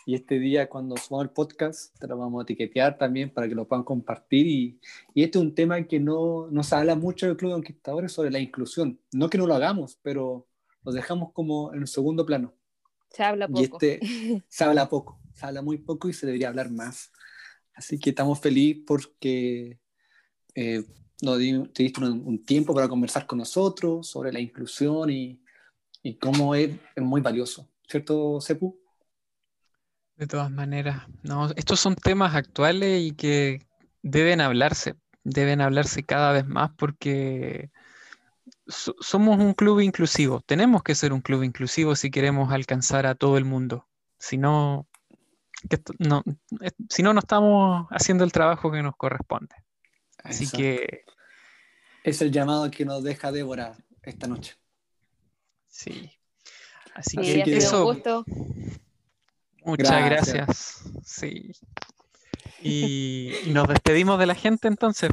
y 0.06 0.14
este 0.14 0.38
día 0.38 0.68
cuando 0.68 0.96
subamos 0.96 1.26
el 1.28 1.30
podcast 1.32 1.96
te 1.98 2.06
lo 2.08 2.16
vamos 2.18 2.40
a 2.40 2.42
etiquetear 2.44 2.98
también 2.98 3.30
para 3.32 3.48
que 3.48 3.54
lo 3.54 3.66
puedan 3.68 3.84
compartir 3.84 4.46
y, 4.46 4.80
y 5.14 5.22
este 5.22 5.38
es 5.38 5.44
un 5.44 5.54
tema 5.54 5.82
que 5.86 6.00
no, 6.00 6.48
no 6.50 6.62
se 6.62 6.74
habla 6.74 6.94
mucho 6.96 7.26
del 7.26 7.36
Club 7.36 7.50
de 7.50 7.54
Conquistadores 7.56 8.12
sobre 8.12 8.30
la 8.30 8.40
inclusión. 8.40 8.98
No 9.12 9.30
que 9.30 9.38
no 9.38 9.46
lo 9.46 9.54
hagamos, 9.54 9.98
pero 10.02 10.48
lo 10.84 10.92
dejamos 10.92 11.32
como 11.32 11.72
en 11.72 11.80
un 11.80 11.86
segundo 11.86 12.26
plano. 12.26 12.52
Se 13.10 13.22
habla 13.22 13.46
Y 13.46 13.52
poco. 13.52 13.62
este 13.62 14.00
se 14.48 14.64
habla 14.64 14.88
poco, 14.88 15.20
se 15.34 15.46
habla 15.46 15.62
muy 15.62 15.78
poco 15.78 16.08
y 16.08 16.12
se 16.12 16.26
debería 16.26 16.48
hablar 16.48 16.70
más. 16.70 17.12
Así 17.74 17.98
que 17.98 18.10
estamos 18.10 18.40
felices 18.40 18.82
porque 18.86 19.78
eh, 20.54 20.84
nos 21.22 21.38
di- 21.38 21.68
te 21.68 21.84
diste 21.84 22.00
un, 22.04 22.22
un 22.26 22.44
tiempo 22.44 22.74
para 22.74 22.88
conversar 22.88 23.26
con 23.26 23.38
nosotros 23.38 24.08
sobre 24.08 24.32
la 24.32 24.40
inclusión 24.40 25.10
y, 25.10 25.40
y 26.02 26.16
cómo 26.16 26.54
es, 26.54 26.70
es 26.96 27.02
muy 27.02 27.20
valioso, 27.20 27.68
¿cierto, 27.88 28.40
Sepu? 28.40 28.81
De 30.22 30.28
todas 30.28 30.52
maneras, 30.52 31.02
no, 31.24 31.50
estos 31.56 31.80
son 31.80 31.96
temas 31.96 32.36
actuales 32.36 33.02
y 33.02 33.10
que 33.10 33.66
deben 34.02 34.40
hablarse, 34.40 34.94
deben 35.24 35.60
hablarse 35.60 36.04
cada 36.04 36.30
vez 36.30 36.46
más 36.46 36.70
porque 36.78 37.72
so- 38.68 38.94
somos 39.00 39.40
un 39.40 39.52
club 39.54 39.80
inclusivo, 39.80 40.40
tenemos 40.40 40.84
que 40.84 40.94
ser 40.94 41.12
un 41.12 41.22
club 41.22 41.42
inclusivo 41.42 41.96
si 41.96 42.12
queremos 42.12 42.52
alcanzar 42.52 43.04
a 43.06 43.16
todo 43.16 43.36
el 43.36 43.44
mundo. 43.44 43.88
Si 44.16 44.38
no, 44.38 44.86
que 45.68 45.74
esto- 45.74 45.92
no, 45.98 46.22
si 46.88 47.02
no, 47.02 47.12
no 47.14 47.18
estamos 47.18 47.88
haciendo 47.90 48.22
el 48.22 48.30
trabajo 48.30 48.70
que 48.70 48.80
nos 48.80 48.94
corresponde. 48.94 49.56
Así 50.22 50.44
Exacto. 50.44 50.58
que 50.58 51.04
Es 52.04 52.22
el 52.22 52.30
llamado 52.30 52.70
que 52.70 52.84
nos 52.84 53.02
deja 53.02 53.32
Débora 53.32 53.76
esta 54.04 54.28
noche. 54.28 54.54
sí. 55.66 56.12
Así 56.94 57.16
Sí, 57.24 57.42
que 57.42 57.56
eso, 57.56 57.84
un 57.88 57.94
gusto. 57.94 58.24
Muchas 59.64 59.88
Gracias. 60.04 60.34
gracias. 60.34 60.82
Sí. 61.04 61.52
Y, 62.62 63.32
y 63.46 63.50
nos 63.52 63.66
despedimos 63.68 64.18
de 64.18 64.26
la 64.26 64.34
gente 64.34 64.68
entonces. 64.68 65.10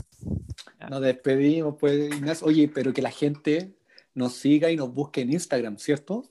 Nos 0.89 1.01
despedimos, 1.01 1.75
pues, 1.79 2.13
Ignacio. 2.15 2.47
Oye, 2.47 2.67
pero 2.67 2.93
que 2.93 3.01
la 3.01 3.11
gente 3.11 3.75
nos 4.13 4.33
siga 4.33 4.69
y 4.71 4.75
nos 4.75 4.93
busque 4.93 5.21
en 5.21 5.33
Instagram, 5.33 5.77
¿cierto? 5.77 6.23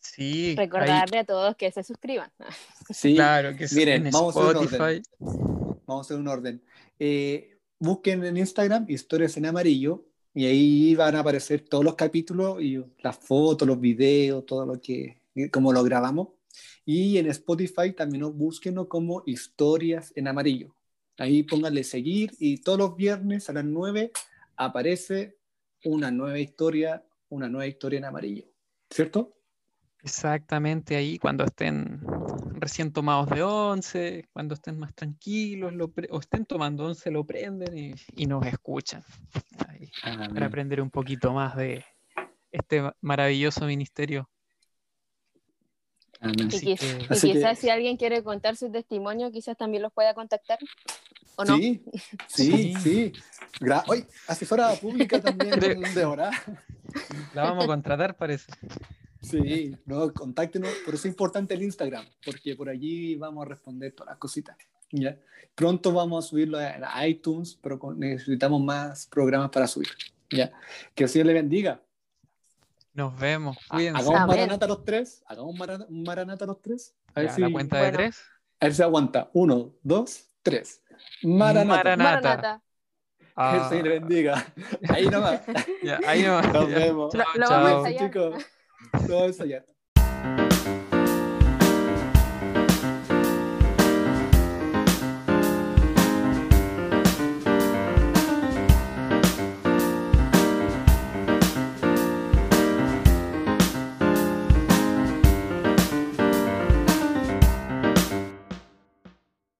Sí, 0.00 0.50
ahí- 0.50 0.56
Recordarle 0.56 1.18
a 1.18 1.24
todos 1.24 1.56
que 1.56 1.70
se 1.70 1.82
suscriban. 1.82 2.30
Sí, 2.90 3.16
claro 3.16 3.56
que 3.56 3.66
sí, 3.66 3.74
Miren, 3.76 4.06
en 4.06 4.12
vamos 4.12 4.36
a 4.36 4.40
hacer 4.40 4.56
un 4.58 4.62
Spotify. 4.64 5.02
Vamos 5.18 5.84
a 5.88 6.00
hacer 6.02 6.16
un 6.18 6.28
orden. 6.28 6.62
Eh, 7.00 7.58
busquen 7.80 8.24
en 8.24 8.36
Instagram 8.36 8.86
historias 8.88 9.36
en 9.36 9.46
amarillo 9.46 10.04
y 10.32 10.46
ahí 10.46 10.94
van 10.94 11.16
a 11.16 11.20
aparecer 11.20 11.62
todos 11.62 11.84
los 11.84 11.96
capítulos 11.96 12.62
y 12.62 12.80
las 13.00 13.16
fotos, 13.16 13.66
los 13.66 13.80
videos, 13.80 14.46
todo 14.46 14.64
lo 14.66 14.80
que, 14.80 15.20
como 15.50 15.72
lo 15.72 15.82
grabamos. 15.82 16.28
Y 16.88 17.18
en 17.18 17.26
Spotify 17.26 17.92
también 17.92 18.20
nos 18.22 18.34
búsquenos 18.34 18.86
como 18.86 19.24
historias 19.26 20.12
en 20.16 20.28
amarillo. 20.28 20.74
Ahí 21.18 21.42
pónganle 21.42 21.82
seguir 21.82 22.30
y 22.38 22.58
todos 22.58 22.78
los 22.78 22.96
viernes 22.96 23.50
a 23.50 23.52
las 23.52 23.64
9 23.64 24.12
aparece 24.56 25.36
una 25.84 26.10
nueva 26.12 26.38
historia, 26.38 27.04
una 27.28 27.48
nueva 27.48 27.66
historia 27.66 27.98
en 27.98 28.04
amarillo. 28.04 28.44
¿Cierto? 28.88 29.36
Exactamente 30.02 30.94
ahí, 30.94 31.18
cuando 31.18 31.42
estén 31.44 32.00
recién 32.52 32.92
tomados 32.92 33.28
de 33.30 33.42
once, 33.42 34.28
cuando 34.32 34.54
estén 34.54 34.78
más 34.78 34.94
tranquilos, 34.94 35.72
lo 35.72 35.92
o 36.10 36.20
estén 36.20 36.46
tomando 36.46 36.84
once, 36.86 37.10
lo 37.10 37.24
prenden 37.24 37.76
y, 37.76 37.94
y 38.14 38.26
nos 38.26 38.46
escuchan. 38.46 39.02
Ahí, 39.66 39.90
para 40.32 40.46
aprender 40.46 40.80
un 40.80 40.90
poquito 40.90 41.32
más 41.32 41.56
de 41.56 41.84
este 42.52 42.82
ma- 42.82 42.96
maravilloso 43.00 43.66
ministerio. 43.66 44.30
Y, 46.22 46.42
Así 46.46 46.66
quiz- 46.66 46.78
que- 46.80 47.02
y 47.02 47.06
Así 47.10 47.28
que- 47.28 47.34
quizás 47.34 47.58
si 47.58 47.68
alguien 47.70 47.96
quiere 47.96 48.22
contar 48.22 48.56
su 48.56 48.70
testimonio, 48.70 49.30
quizás 49.30 49.56
también 49.56 49.82
los 49.82 49.92
pueda 49.92 50.14
contactar. 50.14 50.58
¿O 51.36 51.44
no? 51.44 51.56
Sí, 51.58 51.82
sí, 52.28 52.74
Sí. 52.82 53.12
Gra- 53.60 53.84
Oye, 53.88 54.06
asesora 54.26 54.72
pública 54.74 55.20
también 55.20 55.50
de 55.94 56.04
hora. 56.04 56.30
La 57.34 57.42
vamos 57.44 57.64
a 57.64 57.66
contratar, 57.66 58.16
parece. 58.16 58.50
Sí, 59.20 59.76
no, 59.86 60.12
contáctenos, 60.12 60.70
por 60.84 60.94
eso 60.94 61.08
es 61.08 61.12
importante 61.12 61.54
el 61.54 61.62
Instagram, 61.62 62.06
porque 62.24 62.54
por 62.54 62.68
allí 62.68 63.16
vamos 63.16 63.44
a 63.44 63.48
responder 63.48 63.92
todas 63.92 64.12
las 64.12 64.18
cositas. 64.18 64.56
¿ya? 64.92 65.18
Pronto 65.54 65.92
vamos 65.92 66.24
a 66.24 66.28
subirlo 66.28 66.58
a 66.58 67.06
iTunes, 67.08 67.58
pero 67.60 67.78
necesitamos 67.96 68.62
más 68.62 69.06
programas 69.06 69.50
para 69.50 69.66
subir. 69.66 69.88
¿ya? 70.30 70.52
Que 70.94 71.04
el 71.04 71.10
Señor 71.10 71.26
le 71.26 71.32
bendiga. 71.34 71.80
Nos 72.96 73.18
vemos. 73.18 73.58
Cuídense. 73.68 74.00
Hagamos 74.00 74.26
maranata 74.26 74.66
los 74.66 74.84
tres. 74.84 75.22
Hagamos 75.26 75.54
un 75.88 76.02
maranata 76.02 76.46
los 76.46 76.62
tres. 76.62 76.96
A 77.14 77.20
ver, 77.20 77.28
Ya, 77.28 77.34
si, 77.34 77.40
la 77.42 77.52
cuenta 77.52 77.76
de 77.76 77.82
Bueno. 77.82 77.96
tres. 77.98 78.20
a 78.60 78.64
ver 78.66 78.74
si 78.74 78.82
aguanta. 78.82 79.30
Uno, 79.34 79.74
dos, 79.82 80.28
tres. 80.42 80.82
Maranata. 81.22 81.66
Maranata. 81.76 82.20
Maranata. 82.20 82.62
Que 83.18 83.56
el 83.56 83.62
Ah, 83.62 83.68
Señor 83.68 83.84
le 83.84 83.90
bendiga. 84.00 84.46
Ahí 84.88 85.06
nomás. 85.08 85.42
ya, 85.82 86.00
ahí 86.06 86.22
no. 86.22 86.40
Nos 86.40 86.70
ya. 86.70 86.78
vemos. 86.78 87.14
Lo, 87.14 87.22
Chao, 87.46 87.62
vamos 87.62 87.68
a 87.86 87.90
ensayar. 87.90 88.10
Chicos, 88.10 88.44
lo 88.92 89.00
vamos 89.00 89.22
a 89.22 89.26
ensayar. 89.26 89.66